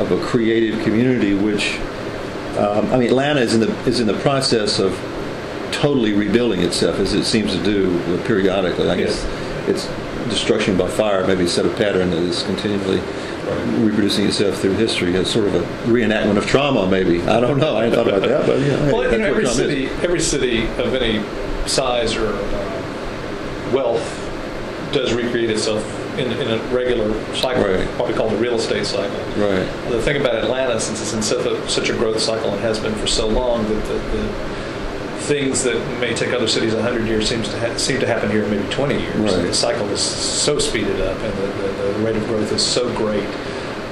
of 0.00 0.10
a 0.12 0.20
creative 0.24 0.82
community, 0.82 1.34
which 1.34 1.78
um, 2.58 2.92
I 2.92 2.98
mean, 2.98 3.08
Atlanta 3.08 3.40
is 3.40 3.54
in 3.54 3.60
the 3.60 3.72
is 3.86 4.00
in 4.00 4.06
the 4.06 4.18
process 4.18 4.78
of 4.78 4.92
totally 5.72 6.12
rebuilding 6.12 6.60
itself, 6.60 6.98
as 6.98 7.14
it 7.14 7.24
seems 7.24 7.56
to 7.56 7.62
do 7.62 7.98
periodically. 8.24 8.90
I 8.90 8.96
guess 8.96 9.24
it's 9.66 9.86
destruction 10.28 10.76
by 10.76 10.88
fire, 10.88 11.26
maybe 11.26 11.46
set 11.46 11.64
a 11.64 11.70
pattern 11.70 12.10
that 12.10 12.18
is 12.18 12.42
continually 12.42 13.00
reproducing 13.80 14.26
itself 14.26 14.60
through 14.60 14.74
history. 14.74 15.14
It's 15.14 15.30
sort 15.30 15.46
of 15.46 15.54
a 15.54 15.60
reenactment 15.90 16.36
of 16.36 16.46
trauma, 16.46 16.86
maybe. 16.86 17.22
I 17.22 17.40
don't 17.40 17.58
know. 17.58 17.76
I 17.76 17.84
hadn't 17.84 17.98
thought 17.98 18.08
about 18.08 18.28
that, 18.28 18.46
but 18.46 18.60
yeah. 18.60 18.66
know, 18.68 18.84
hey, 18.84 18.92
well, 18.92 19.12
you 19.12 19.18
know, 19.18 19.26
every 19.26 19.46
city, 19.46 19.86
every 19.86 20.20
city 20.20 20.66
of 20.66 20.94
any 20.94 21.24
size 21.66 22.16
or 22.16 22.34
uh, 22.34 22.71
wealth 23.72 24.28
does 24.92 25.12
recreate 25.14 25.50
itself 25.50 25.82
in, 26.18 26.30
in 26.32 26.48
a 26.50 26.58
regular 26.74 27.12
cycle, 27.34 27.64
Right. 27.64 27.86
what 27.98 28.08
we 28.08 28.14
call 28.14 28.28
the 28.28 28.36
real 28.36 28.56
estate 28.56 28.84
cycle. 28.84 29.16
Right. 29.42 29.64
The 29.88 30.02
thing 30.02 30.20
about 30.20 30.34
Atlanta, 30.34 30.78
since 30.78 31.00
it's 31.00 31.14
in 31.14 31.22
such 31.22 31.46
a, 31.46 31.68
such 31.68 31.88
a 31.88 31.94
growth 31.94 32.20
cycle 32.20 32.50
and 32.52 32.60
has 32.60 32.78
been 32.78 32.94
for 32.96 33.06
so 33.06 33.26
long, 33.26 33.66
that 33.68 33.84
the, 33.86 33.94
the 33.94 34.28
things 35.20 35.62
that 35.64 35.76
may 36.00 36.12
take 36.14 36.34
other 36.34 36.48
cities 36.48 36.74
100 36.74 37.06
years 37.06 37.28
seems 37.28 37.48
to 37.48 37.58
ha- 37.58 37.76
seem 37.78 37.98
to 38.00 38.06
happen 38.06 38.30
here 38.30 38.42
in 38.44 38.50
maybe 38.50 38.68
20 38.70 38.98
years. 39.00 39.16
Right. 39.16 39.30
The 39.46 39.54
cycle 39.54 39.88
is 39.88 40.00
so 40.00 40.58
speeded 40.58 41.00
up, 41.00 41.16
and 41.20 41.32
the, 41.38 41.46
the, 41.46 41.92
the 41.92 41.98
rate 42.04 42.16
of 42.16 42.26
growth 42.26 42.52
is 42.52 42.62
so 42.62 42.94
great 42.96 43.24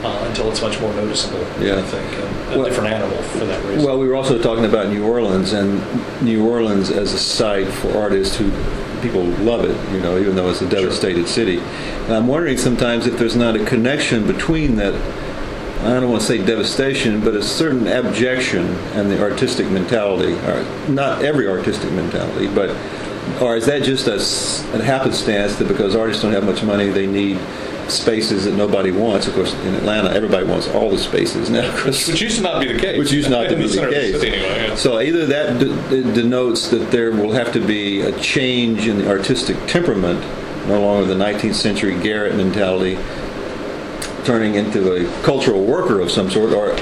uh, 0.02 0.24
until 0.28 0.50
it's 0.50 0.60
much 0.60 0.78
more 0.80 0.92
noticeable. 0.94 1.40
Yeah. 1.64 1.78
I 1.78 1.82
think 1.82 2.12
and 2.12 2.52
a 2.54 2.58
Well- 2.58 2.64
different 2.64 2.92
animal 2.92 3.16
for 3.22 3.46
that 3.46 3.64
reason. 3.64 3.84
Well, 3.86 3.98
we 3.98 4.06
were 4.08 4.16
also 4.16 4.36
talking 4.42 4.66
about 4.66 4.88
New 4.88 5.06
Orleans, 5.06 5.54
and 5.54 5.80
New 6.22 6.46
Orleans 6.46 6.90
as 6.90 7.14
a 7.14 7.18
site 7.18 7.68
for 7.68 7.96
artists 7.96 8.36
who 8.36 8.50
people 9.02 9.24
love 9.24 9.64
it, 9.64 9.92
you 9.92 10.00
know, 10.00 10.18
even 10.18 10.36
though 10.36 10.50
it's 10.50 10.62
a 10.62 10.68
devastated 10.68 11.26
city. 11.28 11.58
And 11.58 12.12
I'm 12.12 12.26
wondering 12.26 12.58
sometimes 12.58 13.06
if 13.06 13.18
there's 13.18 13.36
not 13.36 13.56
a 13.56 13.64
connection 13.64 14.26
between 14.26 14.76
that. 14.76 14.94
I 15.80 15.98
don't 15.98 16.10
want 16.10 16.20
to 16.20 16.26
say 16.26 16.44
devastation, 16.44 17.22
but 17.22 17.34
a 17.34 17.42
certain 17.42 17.86
abjection 17.86 18.66
and 18.92 19.10
the 19.10 19.18
artistic 19.22 19.66
mentality, 19.70 20.34
or 20.34 20.62
not 20.90 21.24
every 21.24 21.48
artistic 21.48 21.90
mentality, 21.92 22.48
but 22.48 22.76
or 23.40 23.56
is 23.56 23.66
that 23.66 23.82
just 23.82 24.06
a, 24.06 24.16
a 24.76 24.82
happenstance 24.82 25.56
that 25.56 25.68
because 25.68 25.96
artists 25.96 26.22
don't 26.22 26.32
have 26.32 26.44
much 26.44 26.62
money, 26.62 26.88
they 26.90 27.06
need 27.06 27.38
spaces 27.90 28.44
that 28.44 28.54
nobody 28.54 28.90
wants? 28.90 29.26
Of 29.26 29.34
course, 29.34 29.52
in 29.54 29.74
Atlanta, 29.74 30.10
everybody 30.10 30.46
wants 30.46 30.68
all 30.68 30.90
the 30.90 30.98
spaces 30.98 31.50
now. 31.50 31.70
course. 31.82 32.08
which 32.08 32.20
used 32.20 32.36
to 32.36 32.42
not 32.42 32.60
be 32.62 32.72
the 32.72 32.78
case. 32.78 32.98
Which 32.98 33.12
used 33.12 33.30
not 33.30 33.48
to 33.48 33.56
be 33.56 33.66
the 33.66 33.84
of 33.84 33.90
case. 33.92 34.20
city 34.20 34.36
anyway, 34.36 34.68
yeah. 34.68 34.74
So 34.74 35.00
either 35.00 35.26
that 35.26 35.58
de- 35.58 36.12
denotes 36.12 36.68
that 36.70 36.90
there 36.90 37.10
will 37.10 37.32
have 37.32 37.52
to 37.52 37.60
be 37.60 38.00
a 38.02 38.18
change 38.20 38.86
in 38.86 38.98
the 38.98 39.08
artistic 39.08 39.56
temperament, 39.66 40.20
no 40.66 40.80
longer 40.80 41.06
the 41.06 41.22
19th 41.22 41.54
century 41.54 41.98
garret 42.00 42.36
mentality, 42.36 42.98
turning 44.24 44.54
into 44.54 44.92
a 44.94 45.22
cultural 45.22 45.64
worker 45.64 46.00
of 46.00 46.10
some 46.10 46.30
sort, 46.30 46.52
or 46.52 46.76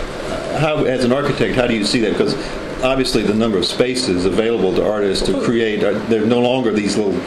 how, 0.59 0.85
as 0.85 1.05
an 1.05 1.13
architect, 1.13 1.55
how 1.55 1.67
do 1.67 1.75
you 1.75 1.85
see 1.85 2.01
that? 2.01 2.13
Because 2.13 2.35
obviously 2.83 3.23
the 3.23 3.35
number 3.35 3.59
of 3.59 3.65
spaces 3.65 4.25
available 4.25 4.75
to 4.75 4.85
artists 4.89 5.25
to 5.27 5.41
create, 5.43 5.83
are, 5.85 5.95
they're 5.95 6.27
no 6.27 6.41
longer 6.41 6.73
these 6.73 6.97
little 6.97 7.19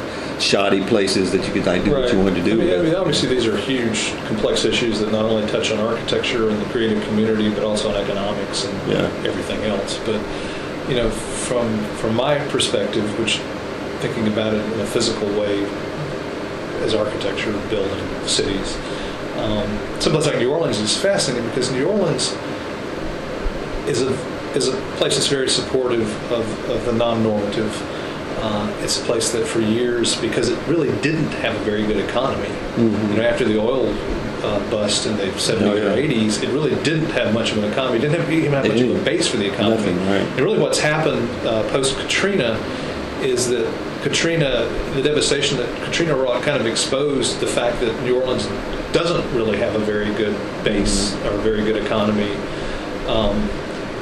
shoddy 0.41 0.83
places 0.85 1.31
that 1.31 1.45
you 1.45 1.53
could 1.53 1.65
like, 1.65 1.83
do 1.83 1.91
what 1.91 2.11
you 2.11 2.17
wanted 2.19 2.35
to 2.35 2.43
do 2.43 2.53
I 2.53 2.65
mean, 2.65 2.79
I 2.79 2.81
mean, 2.83 2.95
obviously, 2.95 3.29
these 3.29 3.45
are 3.45 3.55
huge, 3.57 4.13
complex 4.25 4.65
issues 4.65 4.99
that 4.99 5.11
not 5.11 5.25
only 5.25 5.47
touch 5.49 5.71
on 5.71 5.79
architecture 5.79 6.49
and 6.49 6.59
the 6.61 6.65
creative 6.65 7.03
community, 7.05 7.49
but 7.49 7.63
also 7.63 7.89
on 7.89 7.95
economics 7.95 8.65
and 8.65 8.91
Yeah. 8.91 9.09
everything 9.25 9.61
else. 9.63 9.99
But 10.05 10.19
you 10.89 10.95
know, 10.95 11.09
from 11.09 11.77
from 11.97 12.15
my 12.15 12.39
perspective, 12.49 13.05
which 13.19 13.39
thinking 13.99 14.27
about 14.27 14.53
it 14.53 14.65
in 14.73 14.79
a 14.79 14.85
physical 14.85 15.27
way, 15.39 15.63
as 16.81 16.95
architecture, 16.95 17.51
building 17.69 18.03
cities, 18.25 18.77
um, 19.37 19.67
someplace 19.99 20.25
like 20.25 20.39
New 20.39 20.51
Orleans 20.51 20.79
is 20.79 20.97
fascinating 20.97 21.47
because 21.49 21.71
New 21.71 21.87
Orleans 21.87 22.35
is 23.87 24.01
a 24.01 24.11
is 24.55 24.67
a 24.67 24.73
place 24.97 25.15
that's 25.15 25.27
very 25.27 25.49
supportive 25.49 26.09
of, 26.31 26.69
of 26.69 26.83
the 26.85 26.91
non-normative. 26.93 27.71
Uh, 28.41 28.73
it's 28.81 28.99
a 28.99 29.03
place 29.03 29.31
that 29.31 29.45
for 29.45 29.61
years, 29.61 30.15
because 30.19 30.49
it 30.49 30.57
really 30.67 30.91
didn't 31.01 31.29
have 31.43 31.55
a 31.55 31.59
very 31.63 31.85
good 31.85 31.97
economy. 31.97 32.49
You 32.77 32.89
know, 32.89 33.21
after 33.21 33.45
the 33.45 33.59
oil 33.59 33.87
uh, 34.43 34.59
bust 34.71 35.05
in 35.05 35.15
the 35.17 35.25
70s 35.25 35.57
Mm-hmm. 35.57 35.63
Oh, 35.65 35.75
yeah. 35.75 35.83
or 35.93 35.95
80s, 35.95 36.41
it 36.43 36.49
really 36.49 36.75
didn't 36.83 37.11
have 37.11 37.33
much 37.33 37.51
of 37.51 37.59
an 37.59 37.71
economy. 37.71 37.97
It 37.97 38.01
didn't 38.01 38.19
have, 38.19 38.31
even 38.31 38.51
have 38.53 38.65
It 38.65 38.69
much 38.69 38.81
of 38.81 38.99
a 38.99 39.03
base 39.03 39.27
for 39.27 39.37
the 39.37 39.51
economy. 39.53 39.75
Nothing, 39.75 39.97
right. 40.07 40.21
And 40.21 40.41
really, 40.41 40.57
what's 40.57 40.79
happened 40.79 41.29
uh, 41.45 41.69
post 41.69 41.97
Katrina 41.99 42.53
is 43.21 43.47
that 43.49 43.67
Katrina, 44.01 44.65
the 44.95 45.03
devastation 45.03 45.57
that 45.57 45.69
Katrina 45.85 46.15
wrought, 46.15 46.41
kind 46.41 46.59
of 46.59 46.65
exposed 46.65 47.39
the 47.39 47.45
fact 47.47 47.79
that 47.81 48.01
New 48.03 48.19
Orleans 48.19 48.47
doesn't 48.91 49.31
really 49.35 49.57
have 49.59 49.75
a 49.75 49.79
very 49.79 50.11
good 50.15 50.35
base 50.63 51.11
Mm-hmm. 51.11 51.27
or 51.27 51.39
a 51.39 51.41
very 51.43 51.63
good 51.63 51.77
economy, 51.77 52.33
um, 53.07 53.47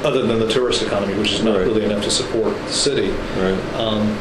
other 0.04 0.26
than 0.26 0.38
the 0.38 0.48
tourist 0.48 0.82
economy, 0.82 1.14
which 1.14 1.32
is 1.32 1.42
not 1.42 1.56
Right. 1.58 1.66
really 1.66 1.84
enough 1.84 2.02
to 2.04 2.10
support 2.10 2.56
the 2.66 2.72
city. 2.72 3.10
Right. 3.38 3.74
Um, 3.74 4.16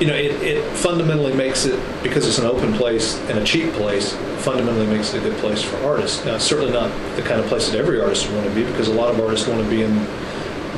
you 0.00 0.08
know, 0.08 0.14
it, 0.14 0.32
it 0.42 0.64
fundamentally 0.76 1.32
makes 1.32 1.66
it 1.66 1.78
because 2.02 2.26
it's 2.26 2.38
an 2.38 2.46
open 2.46 2.72
place 2.72 3.16
and 3.30 3.38
a 3.38 3.44
cheap 3.44 3.72
place. 3.74 4.12
Fundamentally 4.38 4.86
makes 4.88 5.14
it 5.14 5.18
a 5.18 5.20
good 5.20 5.38
place 5.38 5.62
for 5.62 5.76
artists. 5.86 6.24
Now, 6.24 6.34
it's 6.34 6.44
certainly 6.44 6.72
not 6.72 6.90
the 7.16 7.22
kind 7.22 7.40
of 7.40 7.46
place 7.46 7.68
that 7.70 7.78
every 7.78 8.00
artist 8.00 8.26
would 8.26 8.34
want 8.36 8.48
to 8.48 8.54
be 8.54 8.64
because 8.64 8.88
a 8.88 8.92
lot 8.92 9.14
of 9.14 9.20
artists 9.20 9.46
want 9.46 9.62
to 9.62 9.70
be 9.70 9.82
in 9.82 9.94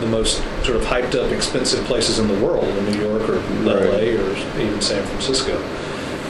the 0.00 0.06
most 0.06 0.36
sort 0.64 0.76
of 0.76 0.82
hyped 0.84 1.14
up, 1.14 1.32
expensive 1.32 1.82
places 1.86 2.18
in 2.18 2.28
the 2.28 2.38
world, 2.46 2.64
in 2.68 2.84
New 2.92 3.00
York 3.00 3.26
or 3.30 3.36
Right. 3.64 3.86
LA 3.88 4.22
or 4.22 4.36
even 4.60 4.80
San 4.82 5.02
Francisco, 5.06 5.56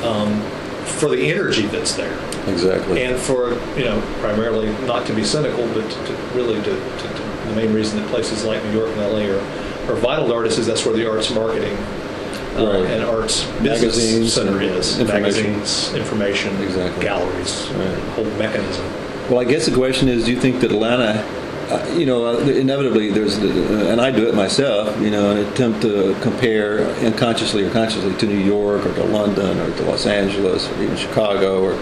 um, 0.04 0.40
for 0.84 1.08
the 1.10 1.28
energy 1.32 1.66
that's 1.66 1.94
there 1.94 2.16
Exactly. 2.46 3.02
and 3.04 3.18
for 3.18 3.54
you 3.78 3.84
know 3.84 4.00
primarily 4.20 4.68
not 4.86 5.06
to 5.06 5.12
be 5.14 5.24
cynical, 5.24 5.66
but 5.74 5.88
to, 5.90 6.06
to 6.06 6.12
really 6.34 6.54
to, 6.62 6.70
to, 6.70 7.08
the 7.48 7.54
main 7.56 7.72
reason 7.72 8.00
that 8.00 8.08
places 8.08 8.44
like 8.44 8.62
New 8.64 8.72
York 8.72 8.88
and 8.90 8.98
LA 9.00 9.26
are, 9.32 9.40
are 9.92 9.96
vital 9.96 10.26
to 10.28 10.34
artists 10.34 10.58
is 10.58 10.66
that's 10.66 10.84
where 10.84 10.94
the 10.96 11.08
arts 11.08 11.30
marketing 11.30 11.76
uh, 12.56 12.64
Right. 12.82 12.86
and 12.90 13.04
arts 13.04 13.44
business 13.62 13.96
Magazines 13.96 14.32
center 14.32 14.52
and 14.58 14.62
is. 14.62 14.98
information. 14.98 15.52
Magazines, 15.52 15.94
information, 15.94 16.62
Exactly. 16.62 17.02
galleries, 17.04 17.68
Right. 17.74 17.98
whole 18.14 18.24
mechanism. 18.38 18.84
Well, 19.30 19.40
I 19.40 19.44
guess 19.44 19.66
the 19.66 19.74
question 19.74 20.08
is, 20.08 20.24
do 20.24 20.32
you 20.32 20.40
think 20.40 20.60
that 20.60 20.70
Atlanta, 20.72 21.22
uh, 21.70 21.84
you 21.96 22.06
know, 22.06 22.26
uh, 22.26 22.38
inevitably 22.38 23.10
there's, 23.10 23.38
uh, 23.38 23.88
and 23.90 24.00
I 24.00 24.10
do 24.10 24.28
it 24.28 24.34
myself, 24.34 24.98
you 25.00 25.10
know, 25.10 25.32
an 25.32 25.38
attempt 25.46 25.82
to 25.82 26.16
compare 26.22 26.80
unconsciously 27.04 27.64
or 27.64 27.70
consciously 27.70 28.14
to 28.14 28.26
New 28.26 28.38
York 28.38 28.86
or 28.86 28.94
to 28.94 29.04
London 29.04 29.58
or 29.60 29.70
to 29.76 29.82
Los 29.84 30.06
Angeles 30.06 30.68
or 30.70 30.82
even 30.82 30.96
Chicago 30.96 31.62
or 31.62 31.76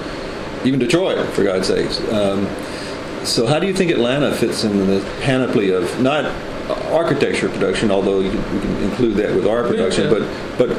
even 0.65 0.79
Detroit, 0.79 1.27
for 1.35 1.45
God's 1.45 1.69
sakes. 1.69 2.01
Um, 2.13 2.47
so, 3.25 3.47
how 3.47 3.59
do 3.59 3.67
you 3.67 3.75
think 3.75 3.91
Atlanta 3.91 4.35
fits 4.35 4.65
in 4.65 4.87
the 4.87 5.01
panoply 5.23 5.71
of 5.71 6.01
not 6.01 6.25
architecture 6.93 7.49
production, 7.49 7.91
although 7.91 8.21
you 8.21 8.31
can, 8.31 8.55
we 8.55 8.61
can 8.61 8.77
include 8.83 9.15
that 9.17 9.35
with 9.35 9.47
our 9.47 9.65
production, 9.67 10.05
Yeah. 10.05 10.19
but 10.59 10.69
but 10.69 10.79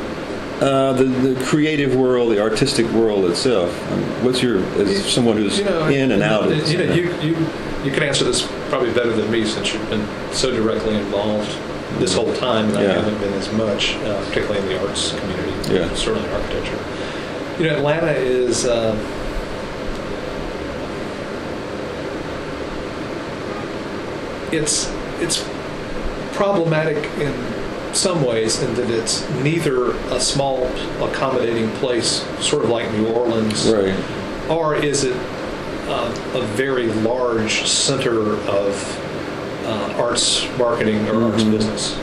uh, 0.63 0.94
the 0.94 1.04
the 1.06 1.44
creative 1.46 1.96
world, 1.96 2.32
the 2.32 2.42
artistic 2.42 2.86
world 2.92 3.25
itself? 3.25 3.70
Um, 3.92 4.01
what's 4.24 4.42
your 4.42 4.60
as 4.80 5.06
someone 5.12 5.38
who's 5.38 5.58
You 5.60 5.65
know, 5.65 5.88
in 5.88 6.12
and 6.12 6.24
out 6.24 6.44
of 6.44 6.50
this? 6.50 6.72
You 6.72 6.86
know, 6.86 6.94
you, 6.94 7.13
you 7.22 7.48
you 7.84 7.92
can 7.92 8.04
answer 8.04 8.24
this 8.24 8.48
probably 8.70 8.92
better 8.94 9.12
than 9.12 9.30
me 9.30 9.46
since 9.46 9.74
you've 9.74 9.89
been 9.89 10.08
so 10.32 10.51
directly 10.51 10.96
involved 10.96 11.50
this 12.00 12.15
whole 12.15 12.34
time, 12.36 12.68
and 12.70 12.77
I 12.77 12.84
haven't 12.94 13.20
been 13.20 13.34
as 13.34 13.51
much, 13.54 13.96
uh, 13.98 14.24
particularly 14.27 14.60
in 14.60 14.68
the 14.68 14.88
arts 14.88 15.13
community. 15.20 15.74
Yeah. 15.74 15.94
certainly 15.96 16.27
architecture. 16.30 16.80
You 17.60 17.70
know, 17.70 17.77
Atlanta 17.77 18.12
is. 18.12 18.65
Uh, 18.65 18.96
it's 24.52 24.92
it's 25.20 25.44
problematic 26.34 26.98
in 27.20 27.34
some 27.94 28.24
ways 28.25 28.62
in 28.62 28.74
that 28.75 28.90
it's 28.90 29.28
neither 29.42 29.92
a 30.14 30.20
small 30.20 30.66
accommodating 31.02 31.70
place, 31.78 32.25
sort 32.42 32.64
of 32.66 32.70
like 32.70 32.92
New 32.92 33.08
Orleans, 33.08 33.72
Right. 33.72 33.96
or 34.50 34.75
is 34.75 35.06
it 35.06 35.16
uh, 35.88 36.14
a 36.34 36.42
very 36.58 36.88
large 36.88 37.66
center 37.66 38.34
of 38.50 39.02
uh, 39.66 39.94
arts 39.98 40.46
marketing 40.58 41.08
or 41.08 41.24
arts 41.24 41.44
Mhm. 41.44 41.52
business? 41.52 41.96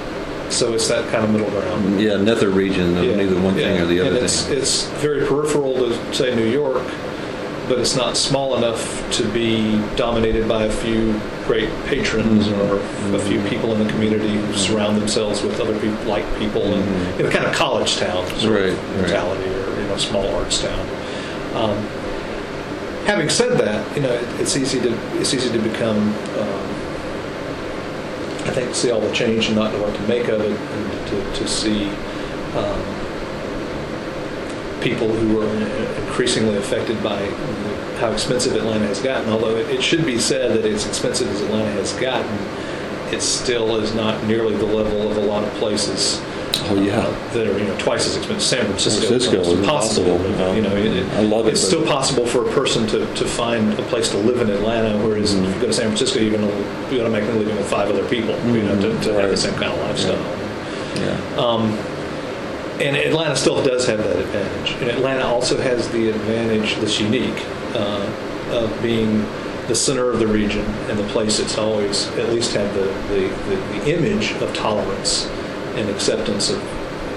So 0.49 0.73
it's 0.73 0.89
that 0.89 1.11
kind 1.11 1.25
of 1.25 1.31
middle 1.31 1.51
ground. 1.51 2.01
Yeah, 2.01 2.17
nether 2.17 2.49
region 2.49 2.97
of 2.97 3.05
Yeah, 3.05 3.17
neither 3.17 3.37
one 3.41 3.55
thing 3.55 3.79
or 3.81 3.87
the 3.87 3.99
And 4.01 4.09
other 4.17 4.25
it's, 4.25 4.43
thing. 4.43 4.59
it's 4.59 4.85
very 5.01 5.27
peripheral 5.27 5.75
to, 5.75 5.95
say, 6.15 6.35
New 6.35 6.47
York, 6.49 6.83
but 7.73 7.81
it's 7.81 7.97
not 7.97 8.19
small 8.19 8.55
enough 8.55 9.11
to 9.11 9.27
be 9.33 9.79
dominated 9.97 10.47
by 10.47 10.65
a 10.65 10.71
few 10.71 11.19
great 11.47 11.71
patrons 11.87 12.47
or 12.47 12.79
a 13.17 13.19
few 13.21 13.43
people 13.49 13.73
in 13.73 13.83
the 13.83 13.91
community 13.91 14.35
who 14.35 14.53
surround 14.53 15.01
themselves 15.01 15.41
with 15.43 15.59
other 15.59 15.73
people, 15.81 15.97
like 16.05 16.23
people, 16.39 16.63
and 16.65 17.17
you 17.19 17.25
know, 17.25 17.31
kind 17.31 17.47
of 17.47 17.55
college 17.55 17.97
town 17.97 18.27
sort 18.39 18.53
Right, 18.61 18.69
of 18.69 18.79
right. 18.91 19.01
mentality, 19.01 19.49
or 19.49 19.81
you 19.81 19.87
know, 19.89 19.97
small 19.97 20.27
arts 20.35 20.61
town. 20.61 20.81
Um, 21.55 21.79
having 23.07 23.31
said 23.31 23.59
that, 23.59 23.97
you 23.97 24.03
know, 24.03 24.13
it, 24.13 24.41
it's 24.41 24.55
easy 24.55 24.79
to 24.79 24.93
it's 25.19 25.33
easy 25.33 25.51
to 25.51 25.59
become. 25.59 25.97
Um, 25.97 26.69
I 28.45 28.51
think 28.51 28.75
see 28.75 28.91
all 28.91 29.01
the 29.01 29.13
change 29.15 29.47
and 29.47 29.57
not 29.57 29.73
know 29.73 29.81
what 29.81 29.95
to 29.95 30.03
make 30.03 30.29
of 30.29 30.43
it, 30.43 30.51
and 30.51 31.07
to, 31.09 31.41
to 31.41 31.49
see 31.49 31.89
um, 32.55 32.83
people 34.83 35.09
who 35.09 35.41
are 35.41 36.03
increasingly 36.05 36.57
affected 36.57 37.03
by 37.03 37.19
how 38.01 38.11
expensive 38.13 38.55
Atlanta 38.57 38.87
has 38.87 39.01
gotten. 39.01 39.31
Although 39.31 39.57
it, 39.57 39.71
it 39.71 39.83
should 39.83 40.05
be 40.05 40.19
said 40.19 40.53
that 40.57 40.65
as 40.69 40.87
expensive 40.87 41.29
as 41.29 41.41
Atlanta 41.43 41.71
has 41.73 41.93
gotten, 41.95 42.33
it 43.15 43.21
still 43.23 43.77
is 43.77 43.95
not 43.95 44.25
nearly 44.25 44.57
the 44.57 44.67
level 44.67 45.11
of 45.11 45.17
a 45.17 45.21
lot 45.21 45.45
of 45.45 45.53
places. 45.55 46.21
Oh, 46.67 46.75
yeah. 46.81 47.01
uh, 47.01 47.33
that 47.33 47.47
are 47.47 47.59
you 47.59 47.65
know 47.65 47.77
twice 47.79 48.07
as 48.07 48.17
expensive. 48.17 48.43
San 48.43 48.65
Francisco, 48.67 49.01
San 49.01 49.09
Francisco 49.09 49.41
is 49.41 49.59
impossible. 49.59 50.25
impossible. 50.27 50.55
You 50.55 50.63
know, 50.63 50.77
it, 50.77 50.87
it- 50.87 51.13
I 51.15 51.23
love 51.23 51.47
it, 51.47 51.53
It's 51.53 51.61
still 51.67 51.85
possible 51.87 52.27
for 52.27 52.47
a 52.49 52.53
person 52.53 52.87
to, 52.89 52.99
to 53.15 53.25
find 53.25 53.73
a 53.79 53.83
place 53.85 54.11
to 54.11 54.19
live 54.19 54.41
in 54.41 54.51
Atlanta, 54.51 54.97
whereas 55.07 55.35
Mm-hmm. 55.35 55.45
if 55.47 55.55
you 55.55 55.61
go 55.63 55.67
to 55.69 55.73
San 55.73 55.87
Francisco, 55.87 56.21
you're 56.21 56.37
going 56.37 56.47
to 56.47 56.57
you're 56.95 57.01
going 57.09 57.11
to 57.13 57.21
make 57.21 57.29
a 57.29 57.33
living 57.33 57.57
with 57.57 57.69
five 57.71 57.89
other 57.89 58.07
people. 58.09 58.35
You 58.55 58.63
know, 58.65 58.81
to, 58.81 59.01
to 59.05 59.13
have 59.15 59.31
the. 59.31 59.37
Same 59.37 59.55
kind 59.55 59.73
of 59.73 59.79
lifestyle. 59.81 60.23
Yeah. 61.01 61.17
Um, 61.39 61.73
and 62.83 62.97
Atlanta 62.97 63.37
still 63.37 63.63
does 63.63 63.87
have 63.87 63.99
that 63.99 64.17
advantage. 64.17 64.73
And 64.81 64.91
Atlanta 64.91 65.25
also 65.25 65.61
has 65.61 65.89
the 65.91 66.09
advantage 66.11 66.75
that's 66.77 66.99
unique 66.99 67.41
uh, 67.75 68.13
of 68.51 68.83
being 68.83 69.25
the 69.69 69.75
center 69.75 70.11
of 70.11 70.19
the 70.19 70.27
region 70.27 70.67
and 70.91 70.99
the 70.99 71.07
place 71.09 71.39
that's 71.39 71.57
always 71.57 72.09
at 72.19 72.31
least 72.31 72.53
had 72.53 72.73
the, 72.75 72.87
the, 73.09 73.29
the, 73.49 73.57
the 73.79 73.97
image 73.97 74.33
of 74.43 74.53
tolerance 74.55 75.29
and 75.77 75.89
acceptance 75.89 76.51
of 76.51 76.61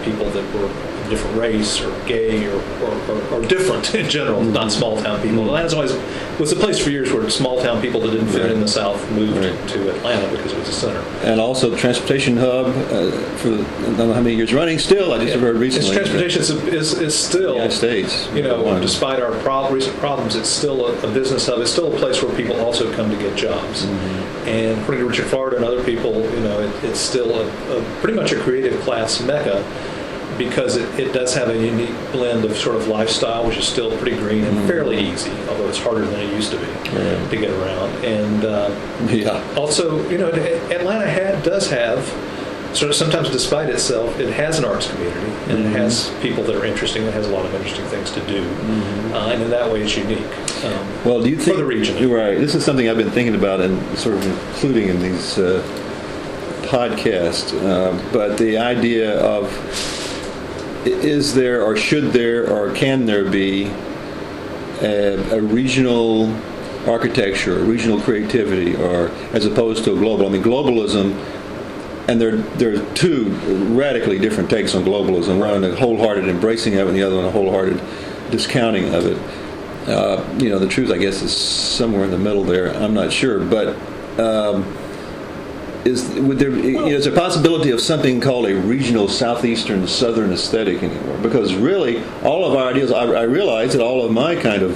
people 0.03 0.29
that 0.29 0.45
were 0.53 0.69
of 1.05 1.09
different 1.11 1.37
race 1.37 1.81
or 1.81 2.05
gay 2.05 2.45
or, 2.47 2.55
or, 2.83 3.11
or, 3.11 3.21
or 3.33 3.41
different 3.47 3.93
in 4.01 4.09
general, 4.09 4.43
not 4.43 4.71
small 4.71 5.01
town 5.01 5.21
people. 5.21 5.45
Atlanta's 5.45 5.73
always 5.73 5.93
was 6.39 6.51
a 6.51 6.55
place 6.55 6.77
for 6.77 6.89
years 6.89 7.13
where 7.13 7.29
small 7.29 7.61
town 7.61 7.81
people 7.81 8.01
that 8.01 8.11
didn't 8.11 8.27
fit 8.27 8.51
in 8.51 8.59
the 8.59 8.67
South 8.67 8.99
moved 9.11 9.37
Right. 9.37 9.69
to 9.69 9.89
Atlanta 9.95 10.29
because 10.35 10.51
it 10.51 10.59
was 10.59 10.67
a 10.67 10.73
center. 10.73 10.99
And 11.23 11.39
also 11.39 11.69
the 11.69 11.77
transportation 11.77 12.35
hub 12.35 12.65
uh, 12.67 13.11
for 13.37 13.53
I 13.53 13.55
don't 13.95 13.97
know 13.97 14.13
how 14.13 14.19
many 14.21 14.35
years 14.35 14.53
running. 14.53 14.77
Still, 14.77 15.13
I 15.13 15.23
just 15.23 15.37
heard 15.39 15.55
Its 15.55 15.59
recently. 15.77 15.95
transportation 15.95 16.41
is, 16.41 16.49
is, 16.49 16.93
is 16.99 17.17
still 17.17 17.53
United 17.53 17.71
States. 17.73 18.27
you 18.33 18.41
know, 18.43 18.61
One. 18.63 18.81
despite 18.81 19.21
our 19.21 19.31
prob- 19.43 19.71
recent 19.71 19.95
problems, 19.97 20.35
it's 20.35 20.49
still 20.49 20.87
a, 20.87 21.09
a 21.09 21.13
business 21.13 21.45
hub. 21.47 21.59
It's 21.61 21.71
still 21.71 21.93
a 21.93 21.97
place 21.97 22.21
where 22.21 22.35
people 22.35 22.59
also 22.59 22.91
come 22.93 23.09
to 23.09 23.17
get 23.17 23.37
jobs. 23.37 23.85
Mm-hmm. 23.85 24.47
And 24.49 24.81
according 24.81 25.03
to 25.03 25.09
Richard 25.09 25.27
Florida 25.27 25.55
and 25.55 25.65
other 25.65 25.83
people, 25.85 26.13
you 26.15 26.39
know, 26.41 26.59
it, 26.59 26.83
it's 26.83 26.99
still 26.99 27.33
a, 27.39 27.77
a 27.79 27.83
pretty 28.01 28.15
much 28.19 28.33
a 28.33 28.39
creative 28.39 28.79
class 28.81 29.21
mecca 29.21 29.63
because 30.37 30.75
it, 30.75 30.99
it 30.99 31.13
does 31.13 31.33
have 31.33 31.49
a 31.49 31.57
unique 31.57 31.95
blend 32.11 32.43
of 32.45 32.55
sort 32.57 32.75
of 32.75 32.87
lifestyle, 32.87 33.47
which 33.47 33.57
is 33.57 33.67
still 33.67 33.95
pretty 33.97 34.17
green 34.17 34.43
and 34.43 34.67
fairly 34.67 34.97
easy, 34.97 35.31
although 35.49 35.67
it's 35.69 35.79
harder 35.79 36.05
than 36.05 36.19
it 36.19 36.33
used 36.33 36.51
to 36.51 36.57
be 36.57 36.65
Mm-hmm. 36.65 37.29
To 37.29 37.37
get 37.37 37.49
around. 37.51 38.05
And 38.05 38.45
uh, 38.45 38.69
yeah. 39.09 39.55
also, 39.57 40.07
you 40.09 40.17
know, 40.17 40.29
Atlanta 40.29 41.09
had, 41.09 41.43
does 41.43 41.69
have, 41.69 42.05
sort 42.73 42.89
of 42.89 42.95
sometimes 42.95 43.29
despite 43.29 43.69
itself, 43.69 44.19
it 44.19 44.31
has 44.33 44.59
an 44.59 44.65
arts 44.65 44.89
community 44.89 45.31
and 45.49 45.59
it 45.59 45.69
has 45.71 46.13
people 46.21 46.43
that 46.43 46.55
are 46.55 46.65
interesting. 46.65 47.03
It 47.03 47.13
has 47.13 47.27
a 47.27 47.31
lot 47.31 47.45
of 47.45 47.53
interesting 47.53 47.85
things 47.85 48.11
to 48.11 48.21
do, 48.27 48.43
uh, 49.13 49.29
and 49.31 49.41
in 49.41 49.49
that 49.49 49.71
way, 49.71 49.81
it's 49.81 49.97
unique. 49.97 50.19
Um, 50.63 51.03
Well, 51.03 51.21
do 51.21 51.29
you 51.29 51.37
think 51.37 51.57
for 51.57 51.63
the 51.63 51.65
region. 51.65 51.97
You're 51.97 52.17
right. 52.17 52.37
This 52.37 52.55
is 52.55 52.63
something 52.63 52.89
I've 52.89 52.97
been 52.97 53.11
thinking 53.11 53.35
about 53.35 53.61
and 53.61 53.97
sort 53.97 54.15
of 54.15 54.25
including 54.25 54.89
in 54.89 55.01
these 55.01 55.37
uh, 55.37 55.61
podcasts. 56.63 57.53
Uh, 57.53 57.97
but 58.11 58.37
the 58.37 58.57
idea 58.57 59.19
of 59.19 59.51
is 60.85 61.33
there 61.33 61.63
or 61.63 61.75
should 61.75 62.11
there 62.11 62.49
or 62.49 62.73
can 62.73 63.05
there 63.05 63.29
be 63.29 63.65
a, 64.81 65.37
a 65.37 65.41
regional 65.41 66.33
architecture, 66.87 67.59
regional 67.59 67.99
creativity, 67.99 68.75
or 68.75 69.09
as 69.33 69.45
opposed 69.45 69.83
to 69.85 69.93
a 69.93 69.95
global? 69.95 70.27
I 70.27 70.29
mean, 70.29 70.43
globalism. 70.43 71.13
And 72.07 72.21
there, 72.21 72.37
there 72.37 72.75
are 72.75 72.93
two 72.93 73.29
radically 73.73 74.19
different 74.19 74.47
takes 74.47 74.75
on 74.75 74.83
globalism. 74.83 75.39
One 75.39 75.63
a 75.63 75.75
wholehearted 75.75 76.27
embracing 76.27 76.75
of 76.75 76.81
it, 76.81 76.89
and 76.89 76.95
the 76.95 77.01
other 77.01 77.15
one 77.15 77.25
a 77.25 77.31
wholehearted 77.31 77.81
discounting 78.29 78.93
of 78.93 79.07
it 79.07 79.17
uh, 79.87 80.23
you 80.39 80.49
know, 80.49 80.57
the 80.59 80.67
truth, 80.67 80.91
I 80.91 80.97
guess, 80.97 81.21
is 81.21 81.35
somewhere 81.35 82.05
in 82.05 82.11
the 82.11 82.17
middle 82.17 82.43
there. 82.43 82.75
I'm 82.75 82.93
not 82.93 83.11
sure, 83.11 83.39
but 83.39 83.69
um, 84.19 84.63
is 85.85 86.09
would 86.19 86.39
there 86.39 86.49
you 86.49 86.71
know, 86.73 86.87
is 86.87 87.05
a 87.05 87.11
possibility 87.11 87.69
of 87.69 87.79
something 87.79 88.19
called 88.19 88.47
a 88.47 88.55
regional 88.55 89.07
southeastern 89.07 89.87
southern 89.87 90.33
aesthetic 90.33 90.81
anymore? 90.81 91.17
Because 91.19 91.53
really, 91.55 92.03
all 92.23 92.43
of 92.43 92.55
our 92.55 92.69
ideals, 92.69 92.91
I, 92.91 93.03
I 93.03 93.21
realize 93.23 93.73
that 93.73 93.81
all 93.81 94.03
of 94.03 94.11
my 94.11 94.35
kind 94.35 94.63
of 94.63 94.75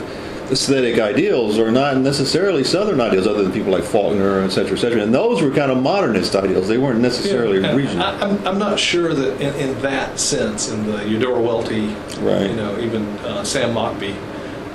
aesthetic 0.52 1.00
ideals 1.00 1.60
are 1.60 1.72
not 1.72 1.98
necessarily 1.98 2.64
southern 2.64 3.00
ideals, 3.02 3.28
other 3.28 3.44
than 3.44 3.52
people 3.52 3.72
like 3.72 3.84
Faulkner, 3.84 4.42
et 4.42 4.50
cetera, 4.50 4.74
et 4.78 4.80
cetera. 4.82 5.02
And 5.02 5.14
those 5.14 5.42
were 5.44 5.52
kind 5.52 5.72
of 5.72 5.82
modernist 5.82 6.36
ideals. 6.36 6.68
They 6.68 6.80
weren't 6.80 7.00
necessarily 7.02 7.60
Yeah, 7.60 7.76
regional. 7.76 8.04
I, 8.04 8.20
I'm, 8.20 8.48
I'm 8.48 8.60
not 8.60 8.80
sure 8.80 9.14
that 9.14 9.40
in, 9.42 9.70
in 9.70 9.82
that 9.82 10.20
sense, 10.20 10.72
in 10.72 10.86
the 10.88 11.08
Eudora 11.08 11.40
Welty, 11.42 11.88
Right. 12.22 12.50
you 12.50 12.56
know, 12.56 12.80
even 12.80 13.06
uh, 13.20 13.44
Sam 13.44 13.76
Mockbee 13.76 14.16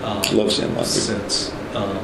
uh, 0.02 0.22
Love 0.32 0.52
Sam 0.52 0.70
Mockbee. 0.76 0.84
sense, 0.84 1.52
um, 1.74 1.96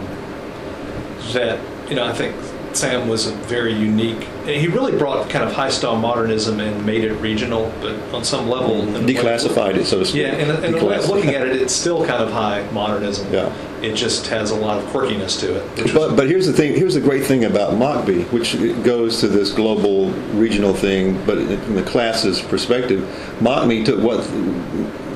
that, 1.33 1.61
you 1.89 1.95
know, 1.95 2.07
I 2.07 2.13
think 2.13 2.35
Sam 2.73 3.09
was 3.09 3.27
a 3.27 3.33
very 3.33 3.73
unique, 3.73 4.27
and 4.41 4.51
he 4.51 4.69
really 4.69 4.97
brought 4.97 5.29
kind 5.29 5.45
of 5.45 5.53
high 5.53 5.71
style 5.71 5.97
modernism 5.97 6.61
and 6.61 6.85
made 6.87 7.05
it 7.05 7.15
regional, 7.15 7.73
but 7.81 7.97
on 8.15 8.25
some 8.25 8.49
level, 8.49 8.83
in 8.83 9.07
Declassified 9.07 9.77
it, 9.77 9.87
so 9.87 9.99
to 9.99 10.05
speak. 10.05 10.23
Yeah, 10.23 10.35
and, 10.35 10.65
and 10.65 10.75
the 10.75 10.85
way 10.85 10.97
of 10.97 11.09
looking 11.09 11.35
at 11.35 11.47
it, 11.47 11.61
it's 11.61 11.75
still 11.75 12.07
kind 12.07 12.23
of 12.23 12.33
high 12.33 12.69
modernism. 12.71 13.33
Yeah. 13.33 13.53
It 13.83 13.95
just 13.95 14.27
has 14.27 14.51
a 14.51 14.57
lot 14.57 14.79
of 14.79 14.85
quirkiness 14.91 15.41
to 15.41 15.57
it. 15.57 15.95
But, 15.95 16.15
but 16.15 16.29
here's 16.29 16.47
the 16.47 16.53
thing. 16.53 16.75
Here's 16.75 16.95
the 16.95 17.01
great 17.01 17.25
thing 17.25 17.45
about 17.45 17.73
Mockbee, 17.75 18.31
which 18.31 18.55
goes 18.85 19.21
to 19.21 19.29
this 19.29 19.53
global 19.53 20.11
regional 20.35 20.75
thing, 20.75 21.15
but 21.25 21.39
from 21.39 21.75
the 21.75 21.83
class's 21.83 22.43
perspective, 22.43 23.01
Mockbee 23.41 23.85
took 23.85 24.01
what 24.01 24.23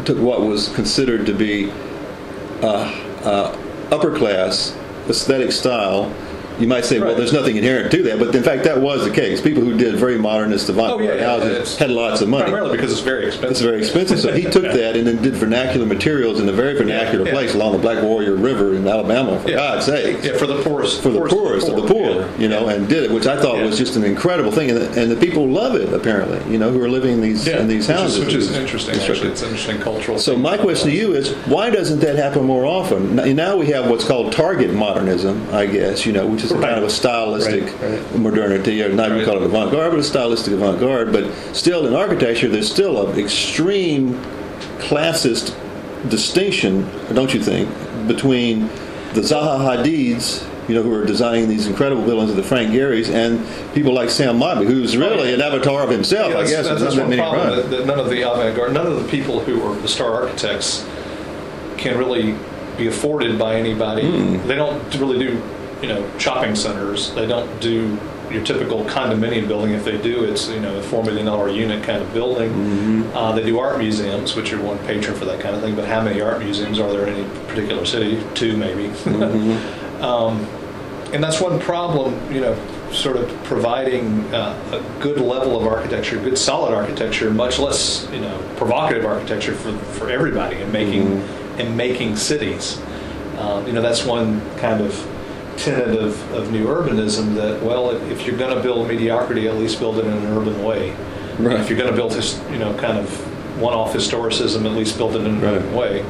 took 0.06 0.18
what 0.18 0.40
was 0.42 0.68
considered 0.70 1.26
to 1.26 1.34
be 1.34 1.70
uh, 2.62 2.90
uh, 3.22 3.58
upper 3.90 4.16
class 4.16 4.76
aesthetic 5.08 5.52
style. 5.52 6.12
You 6.58 6.68
might 6.68 6.84
say, 6.84 7.00
well, 7.00 7.14
there's 7.14 7.32
nothing 7.32 7.56
inherent 7.56 7.90
to 7.92 8.02
that, 8.04 8.18
but 8.18 8.34
in 8.34 8.42
fact, 8.42 8.64
that 8.64 8.80
was 8.80 9.04
the 9.04 9.10
case. 9.10 9.40
People 9.40 9.62
who 9.62 9.76
did 9.76 9.96
very 9.96 10.18
modernist 10.18 10.68
oh, 10.70 10.72
avant-garde 10.72 11.04
yeah, 11.04 11.14
yeah, 11.14 11.26
houses 11.26 11.76
had 11.78 11.90
lots 11.90 12.20
of 12.20 12.28
money. 12.28 12.44
Primarily 12.44 12.76
because 12.76 12.92
it's 12.92 13.00
very 13.00 13.26
expensive. 13.26 13.50
It's 13.50 13.60
very 13.60 13.78
expensive. 13.78 14.20
So 14.20 14.32
he 14.32 14.42
took 14.50 14.62
that 14.62 14.96
and 14.96 15.06
then 15.06 15.22
did 15.22 15.34
vernacular 15.34 15.86
materials 15.86 16.40
in 16.40 16.48
a 16.48 16.52
very 16.52 16.74
vernacular 16.74 17.26
yeah. 17.26 17.32
place 17.32 17.54
along 17.54 17.72
the 17.72 17.78
Black 17.78 18.02
Warrior 18.02 18.36
River 18.36 18.74
in 18.74 18.86
Alabama, 18.86 19.40
for. 19.40 19.50
God's 19.50 19.86
sake 19.86 20.22
Yeah, 20.24 20.36
for 20.36 20.46
the 20.46 20.62
poorest. 20.62 21.02
for 21.02 21.10
the 21.10 21.20
poorest 21.20 21.68
of 21.68 21.76
the 21.76 21.86
poor, 21.86 22.20
yeah. 22.20 22.36
you 22.38 22.48
know, 22.48 22.68
and 22.68 22.88
did 22.88 23.04
it, 23.04 23.10
which 23.10 23.26
I 23.26 23.40
thought 23.40 23.58
was 23.60 23.76
just 23.76 23.96
an 23.96 24.04
incredible 24.04 24.52
thing, 24.52 24.70
and 24.70 24.78
the, 24.78 25.00
and 25.00 25.10
the 25.10 25.16
people 25.16 25.48
love 25.48 25.74
it 25.74 25.92
apparently, 25.92 26.40
you 26.50 26.58
know, 26.58 26.70
who 26.70 26.80
are 26.82 26.88
living 26.88 27.14
in 27.14 27.20
these 27.20 27.46
in 27.46 27.66
these 27.68 27.88
which 27.88 27.96
houses, 27.96 28.18
is, 28.18 28.26
which 28.26 28.34
is 28.34 28.56
interesting. 28.56 28.94
Actually, 28.94 29.30
it's 29.30 29.42
an 29.42 29.48
interesting 29.48 29.80
cultural. 29.80 30.18
So 30.18 30.36
my 30.36 30.56
question 30.56 30.90
to 30.90 30.94
you 30.96 31.14
is, 31.14 31.32
why 31.46 31.70
doesn't 31.70 32.00
that 32.00 32.16
happen 32.16 32.44
more 32.44 32.64
often? 32.64 33.16
Now- 33.16 33.24
Now 33.44 33.56
we 33.56 33.66
have 33.66 33.90
what's 33.90 34.06
called 34.06 34.32
target 34.32 34.72
modernism, 34.72 35.48
I 35.52 35.66
guess, 35.66 36.06
you 36.06 36.12
know, 36.12 36.26
which 36.26 36.43
is 36.44 36.52
a 36.52 36.54
Right. 36.56 36.64
kind 36.70 36.78
of 36.78 36.84
a 36.84 36.90
stylistic 36.90 37.62
Right, 37.80 37.90
right. 37.92 38.18
modernity, 38.18 38.82
or 38.82 38.90
not 38.90 39.06
even 39.06 39.18
Right. 39.18 39.26
call 39.26 39.36
it 39.36 39.42
avant-garde, 39.42 39.90
but 39.92 40.00
a 40.00 40.04
stylistic 40.04 40.52
avant-garde. 40.54 41.12
But 41.12 41.24
still, 41.52 41.86
in 41.86 41.94
architecture, 41.94 42.48
there's 42.48 42.70
still 42.70 43.06
an 43.08 43.18
extreme 43.18 44.18
classist 44.78 45.52
distinction, 46.08 46.86
don't 47.14 47.32
you 47.32 47.40
think, 47.40 47.68
between 48.06 48.68
the 49.14 49.20
Zaha 49.22 49.58
Hadids, 49.60 50.42
you 50.68 50.74
know, 50.74 50.82
who 50.82 50.92
are 50.94 51.04
designing 51.04 51.48
these 51.48 51.66
incredible 51.66 52.02
buildings, 52.02 52.30
of 52.30 52.36
the 52.36 52.42
Frank 52.42 52.70
Gehrys, 52.72 53.10
and 53.10 53.40
people 53.74 53.92
like 53.94 54.10
Sam 54.10 54.38
Mockbee, 54.38 54.66
who's 54.66 54.96
really 54.96 55.32
an 55.34 55.40
avatar 55.40 55.82
of 55.82 55.90
himself, 55.90 56.30
Yeah, 56.30 56.34
I 56.36 56.38
that's, 56.40 56.50
guess. 56.50 56.66
that's, 56.68 56.80
There's 56.80 56.96
that's 56.96 57.08
one 57.08 57.18
problem. 57.18 57.56
That, 57.56 57.70
that 57.70 57.86
none 57.86 57.98
of 58.00 58.08
the 58.10 58.22
avant-garde, 58.22 58.72
none 58.72 58.86
of 58.86 59.02
the 59.02 59.08
people 59.08 59.40
who 59.40 59.62
are 59.62 59.74
the 59.76 59.88
star 59.88 60.12
architects 60.14 60.84
can 61.76 61.98
really 61.98 62.34
be 62.78 62.86
afforded 62.88 63.38
by 63.38 63.54
anybody. 63.56 64.02
Hmm. 64.10 64.48
They 64.48 64.56
don't 64.56 64.80
really 64.98 65.18
do, 65.18 65.40
you 65.84 65.92
know, 65.92 66.18
shopping 66.18 66.54
centers. 66.54 67.12
They 67.12 67.26
don't 67.26 67.60
do 67.60 68.00
your 68.30 68.42
typical 68.42 68.86
condominium 68.86 69.46
building. 69.46 69.72
If 69.72 69.84
they 69.84 70.00
do, 70.00 70.24
it's 70.24 70.48
you 70.48 70.58
know 70.58 70.78
a 70.78 70.82
four 70.82 71.04
million 71.04 71.26
dollar 71.26 71.50
unit 71.50 71.84
kind 71.84 72.02
of 72.02 72.10
building. 72.14 72.50
Mm-hmm. 72.50 73.14
Uh, 73.14 73.32
they 73.32 73.44
do 73.44 73.58
art 73.58 73.76
museums, 73.76 74.34
which 74.34 74.50
are 74.54 74.62
one 74.62 74.78
patron 74.86 75.14
for 75.14 75.26
that 75.26 75.40
kind 75.40 75.54
of 75.54 75.60
thing. 75.60 75.76
But 75.76 75.86
how 75.86 76.02
many 76.02 76.22
art 76.22 76.38
museums 76.38 76.80
are 76.80 76.90
there 76.90 77.06
in 77.06 77.16
any 77.16 77.48
particular 77.48 77.84
city? 77.84 78.22
Two, 78.32 78.56
maybe. 78.56 78.88
Mm-hmm. 78.88 80.02
um, 80.02 80.46
and 81.12 81.22
that's 81.22 81.38
one 81.38 81.60
problem, 81.60 82.14
you 82.32 82.40
know, 82.40 82.58
sort 82.90 83.18
of 83.18 83.28
providing 83.44 84.24
uh, 84.34 84.56
a 84.72 85.02
good 85.02 85.20
level 85.20 85.60
of 85.60 85.66
architecture, 85.66 86.16
good 86.16 86.38
solid 86.38 86.72
architecture, 86.72 87.30
much 87.30 87.58
less, 87.58 88.08
you 88.10 88.20
know, 88.20 88.38
provocative 88.56 89.04
architecture 89.04 89.54
for, 89.54 89.76
for 89.98 90.08
everybody 90.08 90.56
and 90.56 90.72
making 90.72 91.20
and 91.58 91.76
making 91.76 92.16
cities. 92.16 92.80
Um, 93.38 93.66
you 93.66 93.74
know, 93.74 93.82
that's 93.82 94.06
one 94.06 94.40
kind 94.56 94.80
of 94.80 95.13
tenet 95.56 95.98
of, 95.98 96.32
of 96.32 96.50
new 96.52 96.66
urbanism 96.66 97.34
that, 97.34 97.62
well, 97.62 97.90
if, 97.90 98.02
if 98.10 98.26
you're 98.26 98.36
going 98.36 98.54
to 98.56 98.62
build 98.62 98.88
mediocrity, 98.88 99.48
at 99.48 99.56
least 99.56 99.78
build 99.78 99.98
it 99.98 100.06
in 100.06 100.12
an 100.12 100.26
urban 100.26 100.62
way. 100.62 100.94
Right. 101.38 101.58
If 101.60 101.68
you're 101.68 101.78
going 101.78 101.90
to 101.90 101.96
build, 101.96 102.14
his, 102.14 102.40
you 102.50 102.58
know, 102.58 102.76
kind 102.78 102.98
of 102.98 103.08
one-off 103.60 103.92
historicism, 103.92 104.64
at 104.66 104.72
least 104.72 104.96
build 104.96 105.14
it 105.16 105.20
in 105.20 105.26
an 105.26 105.40
Right. 105.40 105.54
urban 105.54 105.74
way. 105.74 106.04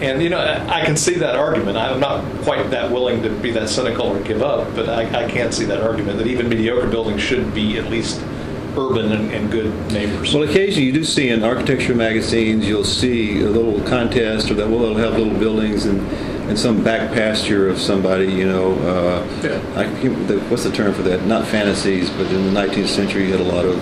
And 0.00 0.20
you 0.20 0.30
know, 0.30 0.38
I 0.38 0.80
I 0.80 0.84
can 0.84 0.96
see 0.96 1.14
that 1.14 1.36
argument. 1.36 1.76
I'm 1.78 2.00
not 2.00 2.24
quite 2.42 2.70
that 2.70 2.90
willing 2.90 3.22
to 3.22 3.30
be 3.30 3.52
that 3.52 3.68
cynical 3.68 4.08
or 4.08 4.20
give 4.20 4.42
up, 4.42 4.74
but 4.74 4.88
I, 4.88 5.26
I 5.26 5.30
can 5.30 5.52
see 5.52 5.64
that 5.66 5.80
argument 5.80 6.18
that 6.18 6.26
even 6.26 6.48
mediocre 6.48 6.88
buildings 6.88 7.22
should 7.22 7.54
be 7.54 7.78
at 7.78 7.88
least 7.88 8.20
urban 8.76 9.12
and, 9.12 9.30
and 9.32 9.48
good 9.50 9.72
neighbors. 9.92 10.34
Well, 10.34 10.42
occasionally 10.42 10.86
you 10.86 10.92
do 10.92 11.04
see 11.04 11.28
in 11.28 11.44
architecture 11.44 11.94
magazines, 11.94 12.66
you'll 12.66 12.82
see 12.82 13.42
a 13.42 13.48
little 13.48 13.80
contest 13.86 14.50
or 14.50 14.54
that 14.54 14.68
will 14.68 14.96
have 14.96 15.16
little 15.16 15.38
buildings 15.38 15.86
and, 15.86 16.00
and 16.48 16.58
some 16.58 16.82
back 16.82 17.12
pasture 17.12 17.68
of 17.68 17.78
somebody, 17.78 18.26
you 18.26 18.46
know. 18.46 18.72
Uh, 18.74 19.26
Yeah. 19.42 19.60
I 19.76 19.84
what's 20.48 20.64
the 20.64 20.72
term 20.72 20.92
for 20.94 21.02
that? 21.02 21.24
Not 21.26 21.46
fantasies, 21.46 22.10
but 22.10 22.26
in 22.30 22.44
the 22.52 22.60
19th 22.60 22.88
century 22.88 23.26
you 23.26 23.32
had 23.32 23.40
a 23.40 23.44
lot 23.44 23.64
of 23.64 23.76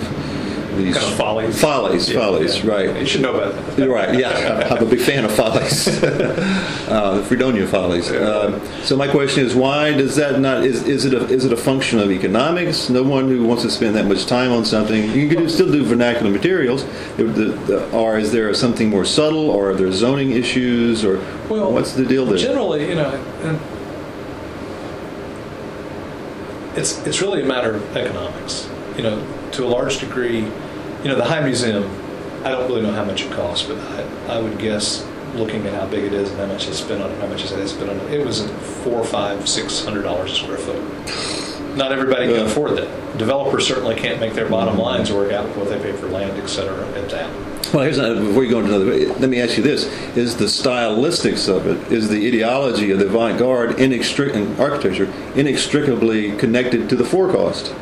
these 0.77 0.97
Kind 0.97 1.11
of 1.11 1.17
follies. 1.17 1.61
Follies, 1.61 2.09
Yeah, 2.09 2.19
follies, 2.19 2.63
yeah. 2.63 2.71
right. 2.71 2.99
You 2.99 3.05
should 3.05 3.21
know 3.21 3.35
about 3.35 3.53
that. 3.65 3.77
You're 3.79 3.93
right. 3.93 4.17
Yeah, 4.17 4.67
I'm 4.69 4.83
a 4.85 4.89
big 4.89 4.99
fan 4.99 5.25
of 5.25 5.31
follies, 5.31 5.87
uh, 6.03 7.17
the 7.17 7.23
Fredonia 7.25 7.67
follies. 7.67 8.11
Um, 8.11 8.61
so 8.83 8.95
my 8.95 9.07
question 9.07 9.45
is, 9.45 9.53
why 9.55 9.93
does 9.93 10.15
that 10.15 10.39
not? 10.39 10.63
Is, 10.65 10.83
is 10.87 11.05
it 11.05 11.13
a 11.13 11.25
is 11.27 11.45
it 11.45 11.53
a 11.53 11.57
function 11.57 11.99
of 11.99 12.11
economics? 12.11 12.89
No 12.89 13.03
one 13.03 13.27
who 13.27 13.43
wants 13.45 13.63
to 13.63 13.69
spend 13.69 13.95
that 13.95 14.05
much 14.05 14.25
time 14.25 14.51
on 14.51 14.65
something. 14.65 15.11
You 15.11 15.27
can 15.27 15.37
do, 15.39 15.49
still 15.49 15.71
do 15.71 15.83
vernacular 15.83 16.31
materials, 16.31 16.85
the, 17.17 17.23
the, 17.23 17.89
or 17.91 18.17
is 18.17 18.31
there 18.31 18.53
something 18.53 18.89
more 18.89 19.05
subtle, 19.05 19.49
or 19.49 19.71
are 19.71 19.73
there 19.75 19.91
zoning 19.91 20.31
issues, 20.31 21.03
or 21.05 21.17
Well, 21.49 21.71
what's 21.71 21.93
the 21.93 22.05
deal 22.05 22.25
there? 22.25 22.37
Generally, 22.37 22.87
you 22.89 22.95
know, 22.95 23.11
it's 26.75 27.05
it's 27.05 27.21
really 27.21 27.41
a 27.41 27.45
matter 27.45 27.75
of 27.75 27.97
economics. 27.97 28.69
You 28.95 29.03
know, 29.03 29.49
to 29.53 29.65
a 29.65 29.67
large 29.69 29.99
degree, 29.99 30.41
you 31.03 31.09
know, 31.09 31.15
the 31.15 31.25
High 31.25 31.41
Museum. 31.41 31.83
I 32.43 32.49
don't 32.51 32.67
really 32.67 32.81
know 32.81 32.91
how 32.91 33.05
much 33.05 33.23
it 33.23 33.31
costs, 33.31 33.67
but 33.67 33.77
I, 33.77 34.35
I 34.37 34.41
would 34.41 34.57
guess, 34.57 35.05
looking 35.35 35.65
at 35.67 35.73
how 35.73 35.87
big 35.87 36.03
it 36.05 36.13
is 36.13 36.29
and 36.29 36.39
how 36.39 36.45
much 36.47 36.65
they 36.67 36.73
spent 36.73 37.01
on 37.01 37.11
it, 37.11 37.19
how 37.19 37.27
much 37.27 37.43
they 37.49 37.67
spent 37.67 37.89
on 37.89 37.97
it, 37.97 38.19
it 38.19 38.25
was 38.25 38.49
four, 38.83 39.03
five, 39.03 39.47
six 39.47 39.83
hundred 39.83 40.03
dollars 40.03 40.31
a 40.31 40.35
square 40.35 40.57
foot. 40.57 41.77
Not 41.77 41.91
everybody 41.93 42.25
can 42.25 42.35
Yeah. 42.35 42.41
afford 42.45 42.75
that. 42.77 43.17
Developers 43.17 43.65
certainly 43.65 43.95
can't 43.95 44.19
make 44.19 44.33
their 44.33 44.49
bottom 44.49 44.77
lines 44.77 45.11
work 45.11 45.31
out 45.31 45.45
with 45.47 45.55
what 45.57 45.69
they 45.69 45.79
pay 45.79 45.93
for 45.93 46.07
land, 46.07 46.37
et 46.41 46.47
cetera, 46.47 46.85
at 46.97 47.09
that. 47.09 47.29
Well, 47.73 47.83
here's 47.83 47.97
another, 47.97 48.19
before 48.25 48.43
you 48.43 48.49
go 48.51 48.59
into 48.59 48.75
another. 48.75 49.13
Let 49.19 49.29
me 49.29 49.39
ask 49.39 49.55
you 49.55 49.63
this: 49.63 49.85
Is 50.17 50.35
the 50.35 50.45
stylistics 50.45 51.47
of 51.47 51.67
it, 51.67 51.91
is 51.91 52.09
the 52.09 52.27
ideology 52.27 52.91
of 52.91 52.99
the 52.99 53.05
avant-garde 53.05 53.77
inextric- 53.77 54.33
in 54.33 54.59
architecture 54.59 55.07
inextricably 55.35 56.35
connected 56.37 56.89
to 56.89 56.95
the 56.97 57.05
forecast, 57.05 57.73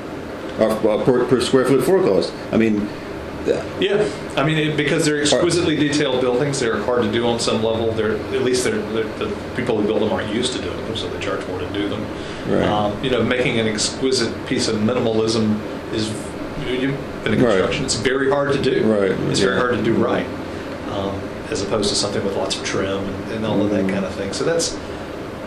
or 0.59 0.69
uh, 0.71 1.03
per, 1.03 1.25
per 1.25 1.41
square 1.41 1.65
foot 1.65 1.83
forecast? 1.83 2.31
I 2.51 2.57
mean, 2.57 2.87
Yeah, 3.79 4.07
I 4.35 4.43
mean, 4.43 4.57
it, 4.57 4.77
because 4.77 5.05
they're 5.05 5.21
exquisitely 5.21 5.75
detailed 5.75 6.21
buildings, 6.21 6.59
they're 6.59 6.81
hard 6.83 7.03
to 7.03 7.11
do 7.11 7.25
on 7.27 7.39
some 7.39 7.63
level. 7.63 7.91
They're 7.93 8.15
at 8.17 8.43
least 8.43 8.63
they're, 8.63 8.79
they're, 8.93 9.03
the 9.17 9.35
people 9.55 9.79
who 9.79 9.87
build 9.87 10.01
them 10.01 10.11
aren't 10.11 10.33
used 10.33 10.53
to 10.53 10.61
doing 10.61 10.77
them, 10.85 10.95
so 10.95 11.09
they 11.09 11.19
charge 11.23 11.45
more 11.47 11.59
to 11.59 11.69
do 11.73 11.87
them. 11.89 12.03
Right. 12.47 12.63
Um, 12.63 13.01
you 13.03 13.09
know, 13.09 13.23
making 13.23 13.59
an 13.59 13.67
exquisite 13.67 14.33
piece 14.47 14.67
of 14.67 14.75
minimalism 14.77 15.59
is 15.93 16.09
in 16.67 16.89
a 16.91 17.29
Right. 17.29 17.37
construction. 17.37 17.85
It's 17.85 17.95
very 17.95 18.29
hard 18.29 18.53
to 18.53 18.61
do. 18.61 18.83
Right, 18.85 19.11
It's 19.31 19.39
very 19.39 19.57
hard 19.57 19.75
to 19.77 19.83
do 19.83 19.93
right, 19.93 20.25
um, 20.91 21.15
as 21.49 21.61
opposed 21.61 21.89
to 21.89 21.95
something 21.95 22.23
with 22.23 22.35
lots 22.35 22.57
of 22.57 22.63
trim 22.65 22.97
and, 23.03 23.31
and 23.31 23.45
all 23.45 23.61
of 23.61 23.71
Mm-hmm. 23.71 23.87
that 23.87 23.93
kind 23.93 24.05
of 24.05 24.13
thing. 24.15 24.33
So 24.33 24.43
that's. 24.43 24.77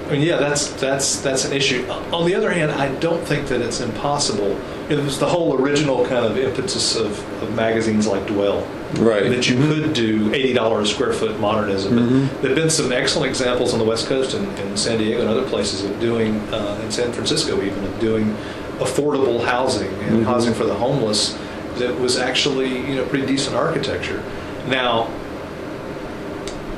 I 0.08 0.12
mean, 0.16 0.22
yeah, 0.22 0.36
that's 0.36 0.68
that's 0.74 1.20
that's 1.20 1.44
an 1.44 1.52
issue. 1.52 1.86
On 2.12 2.26
the 2.26 2.34
other 2.34 2.50
hand, 2.50 2.70
I 2.72 2.92
don't 2.96 3.22
think 3.24 3.48
that 3.48 3.60
it's 3.62 3.80
impossible. 3.80 4.58
It 4.92 5.02
was 5.02 5.18
the 5.18 5.26
whole 5.26 5.60
original 5.60 6.04
kind 6.06 6.26
of 6.26 6.36
impetus 6.36 6.96
of, 6.96 7.42
of 7.42 7.54
magazines 7.54 8.06
like 8.06 8.26
Dwell, 8.26 8.66
Right. 8.98 9.30
That 9.30 9.48
you 9.48 9.56
could 9.56 9.94
do 9.94 10.32
eighty 10.34 10.52
dollars 10.52 10.90
a 10.90 10.94
square 10.94 11.14
foot 11.14 11.40
modernism. 11.40 11.96
And 11.96 12.30
There've 12.42 12.54
been 12.54 12.68
some 12.68 12.92
excellent 12.92 13.30
examples 13.30 13.72
on 13.72 13.78
the 13.78 13.86
West 13.86 14.06
Coast 14.06 14.34
and 14.34 14.46
in 14.58 14.76
San 14.76 14.98
Diego 14.98 15.20
and 15.20 15.30
other 15.30 15.48
places 15.48 15.82
of 15.82 15.98
doing, 15.98 16.40
uh, 16.52 16.78
in 16.84 16.92
San 16.92 17.10
Francisco 17.12 17.62
even, 17.62 17.84
of 17.84 18.00
doing 18.00 18.36
affordable 18.78 19.42
housing 19.42 19.92
and 20.04 20.26
housing 20.26 20.52
for 20.52 20.64
the 20.64 20.74
homeless 20.74 21.38
that 21.76 21.98
was 21.98 22.18
actually 22.18 22.68
you 22.68 22.96
know 22.96 23.06
pretty 23.06 23.26
decent 23.26 23.56
architecture. 23.56 24.22
Now, 24.66 25.10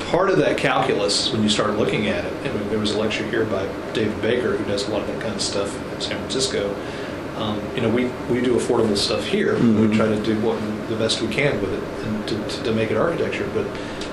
part 0.09 0.29
of 0.29 0.37
that 0.37 0.57
calculus 0.57 1.33
when 1.33 1.43
you 1.43 1.49
start 1.49 1.71
looking 1.77 2.07
at 2.07 2.23
it, 2.23 2.33
and 2.45 2.71
there 2.71 2.79
was 2.79 2.95
a 2.95 2.99
lecture 2.99 3.25
here 3.29 3.43
by 3.43 3.67
David 3.91 4.21
Baker 4.21 4.55
who 4.55 4.63
does 4.65 4.87
a 4.87 4.91
lot 4.91 5.01
of 5.01 5.07
that 5.07 5.21
kind 5.21 5.35
of 5.35 5.41
stuff 5.41 5.75
in 5.93 5.99
San 5.99 6.17
Francisco. 6.17 6.73
Um, 7.37 7.59
you 7.75 7.81
know, 7.81 7.89
we, 7.89 8.05
we 8.33 8.41
do 8.41 8.55
affordable 8.55 8.95
stuff 8.97 9.25
here. 9.25 9.55
We 9.59 9.93
try 9.95 10.07
to 10.07 10.21
do 10.23 10.39
what 10.39 10.59
the 10.87 10.95
best 10.95 11.21
we 11.21 11.27
can 11.27 11.59
with 11.61 11.73
it 11.73 11.83
and 12.05 12.27
to, 12.29 12.47
to, 12.57 12.63
to 12.63 12.71
make 12.71 12.91
it 12.91 12.97
architecture. 12.97 13.49
But 13.53 13.67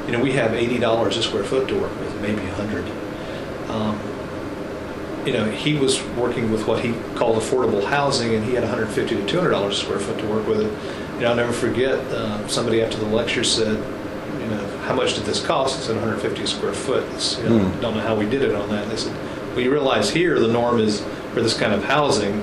you 0.07 0.13
know, 0.13 0.21
we 0.21 0.33
have 0.33 0.55
eighty 0.55 0.79
dollars 0.79 1.17
a 1.17 1.23
square 1.23 1.45
foot 1.45 1.69
to 1.69 1.79
work 1.81 1.97
with, 2.01 2.21
maybe 2.21 2.43
a 2.43 2.55
hundred. 2.55 2.85
Um, 3.71 3.99
you 5.25 5.33
know, 5.33 5.49
he 5.49 5.75
was 5.75 6.03
working 6.17 6.51
with 6.51 6.67
what 6.67 6.85
he 6.85 6.95
called 7.15 7.41
affordable 7.41 7.85
housing, 7.85 8.35
and 8.35 8.45
he 8.45 8.55
had 8.55 8.65
150 8.65 9.15
to 9.15 9.27
200 9.27 9.51
dollars 9.51 9.79
a 9.79 9.85
square 9.85 10.01
foot 10.01 10.19
to 10.19 10.27
work 10.27 10.47
with 10.49 10.61
it. 10.63 11.15
You 11.15 11.21
know, 11.21 11.31
I'll 11.31 11.37
never 11.37 11.53
forget. 11.53 11.95
Uh, 12.11 12.47
somebody 12.49 12.83
after 12.83 12.97
the 12.99 13.07
lecture 13.07 13.45
said, 13.45 13.77
you 14.41 14.47
know, 14.49 14.79
how 14.79 14.95
much 14.97 15.15
did 15.15 15.23
this 15.25 15.41
cost? 15.45 15.79
I 15.79 15.83
said 15.83 15.95
150 15.95 16.43
a 16.43 16.47
square 16.49 16.73
foot. 16.73 17.05
It's, 17.13 17.39
you 17.39 17.49
know, 17.49 17.59
Hmm. 17.61 17.81
Don't 17.81 17.95
know 17.95 18.01
how 18.03 18.17
we 18.17 18.29
did 18.29 18.43
it 18.43 18.53
on 18.57 18.69
that. 18.71 18.89
They 18.89 18.97
said, 18.97 19.15
well, 19.53 19.61
you 19.61 19.71
realize 19.71 20.11
here 20.11 20.41
the 20.41 20.49
norm 20.53 20.81
is 20.81 21.05
for 21.33 21.41
this 21.41 21.57
kind 21.57 21.73
of 21.73 21.85
housing. 21.85 22.43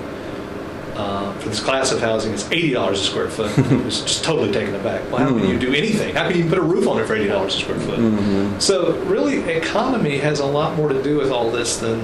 Uh, 0.99 1.31
for 1.39 1.47
this 1.47 1.61
class 1.61 1.93
of 1.93 2.01
housing, 2.01 2.33
it's 2.33 2.51
eighty 2.51 2.71
dollars 2.71 2.99
a 2.99 3.03
square 3.03 3.29
foot. 3.29 3.57
It 3.71 3.85
was 3.85 4.01
just 4.01 4.21
totally 4.25 4.51
taken 4.51 4.75
aback. 4.75 5.09
Well, 5.09 5.19
how 5.21 5.29
can 5.29 5.47
you 5.47 5.57
do 5.57 5.73
anything? 5.73 6.13
How 6.13 6.27
can 6.27 6.37
you 6.37 6.49
put 6.49 6.57
a 6.57 6.61
roof 6.61 6.89
on 6.89 6.99
it 6.99 7.05
for 7.05 7.15
eighty 7.15 7.29
dollars 7.29 7.55
a 7.55 7.59
square 7.59 7.79
foot? 7.79 8.61
So 8.61 8.97
really, 9.03 9.37
economy 9.49 10.17
has 10.17 10.41
a 10.41 10.45
lot 10.45 10.75
more 10.75 10.89
to 10.89 11.01
do 11.01 11.17
with 11.17 11.31
all 11.31 11.49
this 11.51 11.77
than 11.77 12.01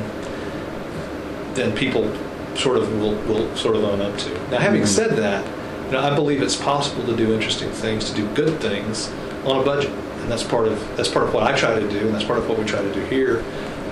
than 1.56 1.76
people 1.76 2.10
sort 2.56 2.78
of 2.78 2.90
will, 3.02 3.16
will 3.28 3.54
sort 3.58 3.76
of 3.76 3.84
own 3.84 4.00
up 4.00 4.18
to. 4.20 4.34
Now, 4.50 4.60
having 4.60 4.86
said 4.86 5.18
that, 5.18 5.46
you 5.88 5.92
know, 5.92 6.00
I 6.00 6.16
believe 6.16 6.42
it's 6.42 6.56
possible 6.56 7.06
to 7.06 7.16
do 7.18 7.34
interesting 7.34 7.72
things, 7.72 8.10
to 8.10 8.16
do 8.16 8.26
good 8.34 8.62
things 8.62 9.10
on 9.44 9.60
a 9.60 9.64
budget, 9.64 9.92
and 9.92 10.32
that's 10.32 10.44
part 10.44 10.70
of 10.70 10.80
that's 10.96 11.10
part 11.10 11.26
of 11.28 11.34
what 11.34 11.44
I 11.44 11.54
try 11.54 11.78
to 11.78 11.90
do, 11.90 12.00
and 12.00 12.14
that's 12.16 12.24
part 12.24 12.40
of 12.40 12.48
what 12.48 12.58
we 12.58 12.64
try 12.64 12.82
to 12.82 12.94
do 12.94 13.02
here. 13.08 13.44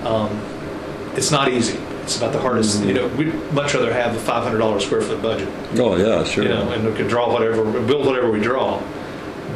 Um, 0.06 0.30
it's 1.14 1.30
not 1.30 1.48
easy. 1.48 1.78
It's 2.04 2.18
about 2.18 2.32
the 2.32 2.40
hardest. 2.40 2.84
You 2.84 2.92
know, 2.92 3.08
we'd 3.08 3.34
much 3.52 3.74
rather 3.74 3.92
have 3.92 4.14
a 4.14 4.20
five 4.20 4.42
hundred 4.44 4.58
dollars 4.58 4.84
square 4.84 5.00
foot 5.00 5.22
budget 5.22 5.48
oh 5.78 5.96
yeah, 5.96 6.22
sure. 6.24 6.44
you 6.44 6.50
know, 6.50 6.70
and 6.70 6.86
we 6.86 6.94
can 6.94 7.06
draw 7.06 7.32
whatever, 7.32 7.64
build 7.64 8.06
whatever 8.06 8.30
we 8.30 8.40
draw. 8.40 8.82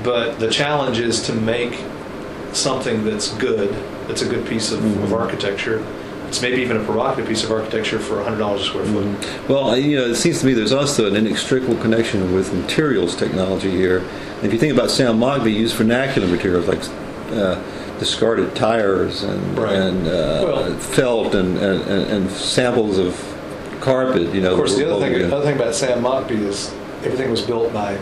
But 0.03 0.39
the 0.39 0.49
challenge 0.49 0.99
is 0.99 1.23
to 1.27 1.35
make 1.35 1.79
something 2.53 3.05
that's 3.05 3.35
good, 3.35 3.71
that's 4.07 4.23
a 4.23 4.29
good 4.29 4.47
piece 4.47 4.73
of, 4.73 4.83
of 5.03 5.13
architecture. 5.13 5.85
It's 6.29 6.43
maybe 6.43 6.61
even 6.63 6.77
a 6.77 6.85
provocative 6.85 7.27
piece 7.27 7.43
of 7.43 7.51
architecture 7.51 7.99
for 7.99 8.17
$100 8.17 8.57
a 8.57 8.63
square 8.63 8.85
foot. 8.85 9.49
Well, 9.49 9.77
you 9.79 9.97
know, 9.97 10.07
it 10.07 10.17
seems 10.17 10.41
to 10.41 10.47
me 10.47 10.53
there's 10.53 10.73
also 10.73 11.07
an 11.07 11.17
inextricable 11.17 11.77
connection 11.77 12.35
with 12.35 12.53
materials 12.53 13.17
technology 13.17 13.71
here. 13.71 14.05
If 14.43 14.53
you 14.53 14.59
think 14.59 14.73
about 14.73 14.91
Sam 14.91 15.19
Mockbee, 15.19 15.55
used 15.55 15.77
vernacular 15.77 16.29
materials 16.29 16.69
like 16.69 16.81
uh, 17.33 17.63
discarded 17.99 18.55
tires 18.55 19.23
and, 19.23 19.59
Right. 19.59 19.75
and 19.75 20.07
uh, 20.07 20.43
Well- 20.47 20.73
felt 20.75 21.35
and, 21.35 21.59
and, 21.59 21.83
and 22.11 22.31
samples 22.31 22.99
of 22.99 23.17
carpet. 23.81 24.35
You 24.35 24.41
know, 24.41 24.53
Of 24.53 24.57
course, 24.59 24.77
the 24.77 24.91
other 24.95 25.05
thing, 25.09 25.33
other 25.33 25.45
thing 25.45 25.57
about 25.57 25.75
Sam 25.75 26.03
Mockbee 26.03 26.43
is 26.47 26.73
everything 27.05 27.31
was 27.31 27.43
built 27.43 27.73
by 27.73 27.97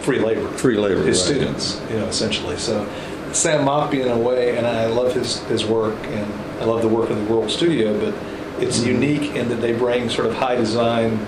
free 0.00 0.18
labor. 0.20 0.46
Free 0.48 0.76
labor, 0.76 1.02
His 1.02 1.18
right. 1.20 1.36
students, 1.36 1.80
you 1.90 1.98
know, 1.98 2.06
essentially. 2.06 2.56
So 2.58 2.86
Sam 3.32 3.64
Mockbee, 3.66 4.00
in 4.02 4.08
a 4.08 4.18
way, 4.18 4.56
and 4.56 4.66
I 4.66 4.86
love 4.86 5.14
his, 5.14 5.38
his 5.44 5.64
work, 5.64 5.96
and 6.06 6.32
I 6.60 6.64
love 6.64 6.82
the 6.82 6.88
work 6.88 7.10
of 7.10 7.16
the 7.16 7.22
Rural 7.24 7.48
Studio, 7.48 7.98
but 7.98 8.14
it's 8.62 8.78
Mm-hmm. 8.80 8.88
unique 9.02 9.34
in 9.36 9.48
that 9.48 9.56
they 9.60 9.72
bring 9.72 10.08
sort 10.08 10.26
of 10.28 10.34
high 10.34 10.54
design 10.54 11.26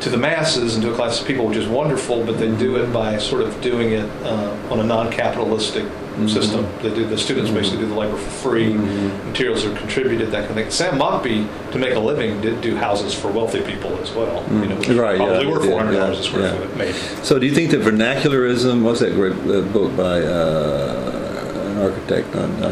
to 0.00 0.08
the 0.10 0.16
masses 0.16 0.74
and 0.74 0.82
to 0.84 0.92
a 0.92 0.94
class 0.94 1.20
of 1.20 1.26
people, 1.26 1.46
which 1.46 1.56
is 1.56 1.66
wonderful, 1.68 2.24
but 2.24 2.38
they 2.38 2.50
do 2.56 2.76
it 2.76 2.92
by 2.92 3.18
sort 3.18 3.42
of 3.42 3.60
doing 3.60 3.92
it 3.92 4.08
uh, 4.24 4.54
on 4.70 4.78
a 4.80 4.84
non-capitalistic 4.84 5.84
Mm-hmm. 5.84 6.01
System. 6.28 6.66
They 6.82 6.94
do 6.94 7.06
the 7.06 7.16
students 7.18 7.50
basically 7.50 7.78
do 7.78 7.86
the 7.86 7.94
labor 7.94 8.16
for 8.16 8.50
free. 8.50 8.74
Materials 8.74 9.64
are 9.64 9.74
contributed, 9.76 10.30
that 10.30 10.46
kind 10.46 10.50
of 10.50 10.56
thing. 10.56 10.70
Sam 10.70 10.98
Mockbee, 10.98 11.48
to 11.72 11.78
make 11.78 11.94
a 11.94 11.98
living, 11.98 12.40
did 12.40 12.60
do 12.60 12.76
houses 12.76 13.14
for 13.14 13.28
wealthy 13.32 13.62
people 13.62 13.96
as 13.98 14.12
well. 14.12 14.44
You 14.52 14.66
know. 14.66 14.76
Right, 14.76 15.18
yeah, 15.18 15.26
probably 15.26 15.38
they 15.38 15.46
were 15.46 15.60
four 15.64 15.78
hundred 15.80 15.96
dollars 15.98 16.18
yeah, 16.18 16.20
a 16.20 16.24
square 16.24 16.42
yeah. 16.52 16.58
foot, 16.58 16.76
maybe. 16.76 16.92
So, 17.24 17.38
do 17.38 17.46
you 17.46 17.54
think 17.54 17.70
that 17.70 17.80
vernacularism? 17.80 18.82
What's 18.82 19.00
that 19.00 19.14
great 19.14 19.32
uh, 19.32 19.62
book 19.72 19.96
by 19.96 20.20
uh, 20.20 21.72
an 21.72 21.78
architect 21.78 22.36
on 22.36 22.50
uh, 22.62 22.68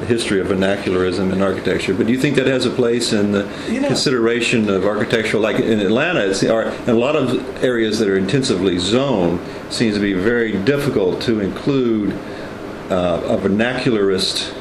the 0.00 0.06
history 0.06 0.40
of 0.40 0.48
vernacularism 0.48 1.32
in 1.32 1.42
architecture? 1.42 1.94
But 1.94 2.06
do 2.06 2.12
you 2.12 2.18
think 2.18 2.36
that 2.36 2.46
has 2.46 2.64
a 2.66 2.70
place 2.70 3.12
in 3.12 3.32
the 3.32 3.48
You 3.68 3.80
know- 3.80 3.88
consideration 3.88 4.68
of 4.70 4.84
architectural? 4.86 5.42
Like 5.42 5.60
in 5.60 5.78
Atlanta, 5.78 6.26
it's, 6.28 6.42
or 6.42 6.72
a 6.86 6.94
lot 6.94 7.16
of 7.16 7.62
areas 7.62 7.98
that 8.00 8.08
are 8.08 8.16
intensively 8.16 8.78
zoned, 8.78 9.40
seems 9.70 9.94
to 9.94 10.00
be 10.00 10.14
very 10.14 10.52
difficult 10.64 11.20
to 11.22 11.40
include 11.40 12.18
uh, 12.92 13.20
a 13.24 13.36
vernacularist 13.38 14.52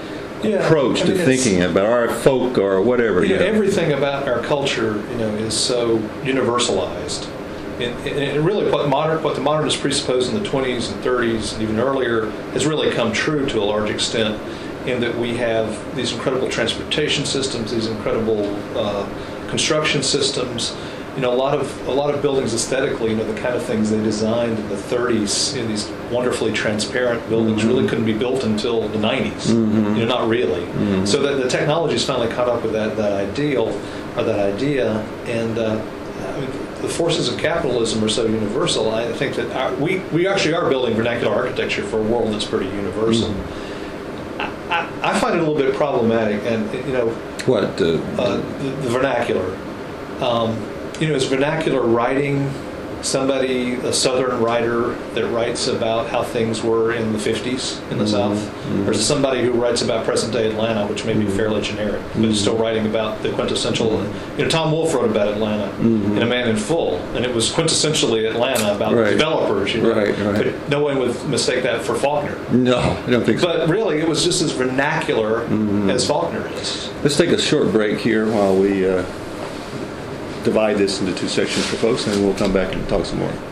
Yeah, 0.43 0.55
approach 0.65 1.01
I 1.01 1.05
to 1.05 1.11
mean, 1.11 1.21
it's- 1.21 1.43
thinking 1.43 1.63
about 1.63 1.85
our 1.85 2.09
folk 2.09 2.57
or 2.57 2.81
whatever. 2.81 3.23
You 3.23 3.29
know, 3.29 3.33
you 3.35 3.39
know. 3.41 3.45
everything 3.45 3.91
about 3.93 4.27
our 4.27 4.39
culture, 4.41 5.03
you 5.11 5.17
know, 5.17 5.35
is 5.35 5.53
so 5.53 5.99
universalized. 6.23 7.27
And, 7.79 8.07
and 8.07 8.45
really, 8.45 8.69
what 8.71 8.87
modern, 8.89 9.23
what 9.23 9.35
the 9.35 9.41
modernists 9.41 9.79
presupposed 9.81 10.31
in 10.33 10.41
the 10.41 10.47
20s 10.47 10.91
and 10.93 11.03
30s 11.03 11.53
and 11.53 11.63
even 11.63 11.79
earlier 11.79 12.29
has 12.53 12.65
really 12.65 12.91
come 12.91 13.11
true 13.11 13.45
to 13.47 13.59
a 13.59 13.65
large 13.65 13.89
extent 13.89 14.39
in 14.87 14.99
that 15.01 15.15
we 15.17 15.35
have 15.37 15.95
these 15.95 16.11
incredible 16.13 16.47
transportation 16.49 17.25
systems, 17.25 17.71
these 17.71 17.87
incredible 17.87 18.45
uh, 18.77 19.07
construction 19.49 20.01
systems. 20.03 20.75
You 21.15 21.21
know, 21.21 21.34
a 21.34 21.36
lot 21.36 21.54
of 21.54 21.88
a 21.88 21.91
lot 21.91 22.13
of 22.13 22.21
buildings 22.21 22.54
aesthetically, 22.54 23.10
you 23.10 23.17
know, 23.17 23.26
the 23.26 23.39
kind 23.41 23.54
of 23.54 23.63
things 23.63 23.91
they 23.91 24.02
designed 24.02 24.58
in 24.58 24.69
the 24.69 24.76
30s, 24.76 25.54
you 25.56 25.62
know, 25.62 25.67
these 25.67 25.89
wonderfully 26.10 26.54
transparent 26.54 27.28
buildings, 27.28 27.65
really 27.65 27.86
couldn't 27.88 28.06
be 28.06 28.13
built 28.13 28.43
until 28.45 28.88
the 28.88 28.97
90s. 28.97 29.50
You 29.50 30.06
know, 30.06 30.06
not 30.06 30.30
really. 30.30 30.65
So 31.06 31.21
that 31.21 31.41
the 31.43 31.50
technology's 31.50 32.06
finally 32.06 32.30
caught 32.34 32.47
up 32.47 32.63
with 32.63 32.71
that 32.74 32.95
that 32.95 33.12
ideal 33.12 33.67
or 34.17 34.24
that 34.24 34.39
idea, 34.39 35.02
and 35.26 35.58
uh, 35.58 35.82
I 36.28 36.39
mean, 36.39 36.50
the 36.82 36.88
forces 36.89 37.28
of 37.28 37.38
capitalism 37.38 38.02
are 38.04 38.10
so 38.10 38.26
universal. 38.26 38.91
I 38.91 39.12
think 39.12 39.36
that 39.36 39.52
our, 39.52 39.74
we 39.76 40.00
we 40.13 40.28
actually 40.28 40.54
are 40.54 40.69
building 40.69 40.95
vernacular 40.95 41.34
architecture 41.36 41.84
for 41.84 42.00
a 42.00 42.04
world 42.04 42.34
that's 42.34 42.45
pretty 42.45 42.67
universal. 42.67 43.34
I, 44.39 44.45
I, 44.69 45.12
I 45.12 45.19
find 45.19 45.36
it 45.36 45.39
a 45.39 45.45
little 45.45 45.56
bit 45.62 45.76
problematic, 45.76 46.41
and 46.43 46.74
you 46.88 46.93
know, 46.93 47.10
what 47.45 47.76
the, 47.78 48.02
uh, 48.17 48.38
the, 48.60 48.69
the 48.84 48.89
vernacular. 48.89 49.58
Um, 50.21 50.56
you 51.01 51.07
know, 51.07 51.15
is 51.15 51.25
vernacular 51.25 51.81
writing 51.81 52.49
somebody, 53.03 53.73
a 53.73 53.93
Southern 53.93 54.41
writer 54.41 54.93
that 55.13 55.25
writes 55.27 55.67
about 55.67 56.07
how 56.09 56.23
things 56.23 56.61
were 56.61 56.93
in 56.93 57.13
the 57.13 57.19
50s 57.19 57.81
in 57.91 57.97
the 57.97 58.05
mm-hmm. 58.05 58.35
South? 58.35 58.87
Or 58.87 58.91
is 58.91 58.99
it 58.99 59.03
somebody 59.03 59.43
who 59.43 59.51
writes 59.51 59.81
about 59.81 60.05
present 60.05 60.33
day 60.33 60.49
Atlanta, 60.49 60.87
which 60.87 61.05
may 61.05 61.13
be 61.13 61.25
mm-hmm. 61.25 61.35
fairly 61.35 61.61
generic, 61.61 62.01
but 62.13 62.17
is 62.17 62.21
mm-hmm. 62.21 62.33
still 62.33 62.57
writing 62.57 62.85
about 62.85 63.21
the 63.23 63.31
quintessential? 63.31 64.03
You 64.37 64.43
know, 64.43 64.49
Tom 64.49 64.71
Wolfe 64.71 64.93
wrote 64.93 65.09
about 65.09 65.29
Atlanta 65.29 65.71
in 65.79 66.21
A 66.21 66.25
Man 66.25 66.49
in 66.49 66.57
Full, 66.57 66.97
and 67.15 67.25
it 67.25 67.33
was 67.33 67.51
quintessentially 67.51 68.29
Atlanta 68.29 68.75
about 68.75 68.93
Right. 68.93 69.11
developers. 69.11 69.73
You 69.73 69.81
know? 69.81 69.95
Right, 69.95 70.17
right. 70.19 70.53
But 70.53 70.69
no 70.69 70.83
one 70.83 70.99
would 70.99 71.27
mistake 71.27 71.63
that 71.63 71.81
for 71.81 71.95
Faulkner. 71.95 72.37
no, 72.51 72.77
I 72.77 73.09
don't 73.09 73.25
think 73.25 73.39
so. 73.39 73.47
But 73.47 73.69
really, 73.69 73.99
it 73.99 74.07
was 74.07 74.23
just 74.23 74.41
as 74.41 74.51
vernacular 74.51 75.43
as 75.89 76.05
Faulkner 76.05 76.47
is. 76.55 76.89
Let's 77.03 77.17
take 77.17 77.29
a 77.29 77.41
short 77.41 77.71
break 77.71 77.99
here 77.99 78.31
while 78.31 78.55
we 78.55 78.87
uh, 78.87 79.03
divide 80.43 80.77
this 80.77 80.99
into 80.99 81.13
two 81.15 81.27
sections 81.27 81.65
for 81.65 81.77
folks, 81.77 82.08
and 82.08 82.23
we'll 82.23 82.36
come 82.36 82.54
back 82.54 82.73
and 82.73 82.88
talk 82.89 83.06
some 83.06 83.19
more. 83.19 83.50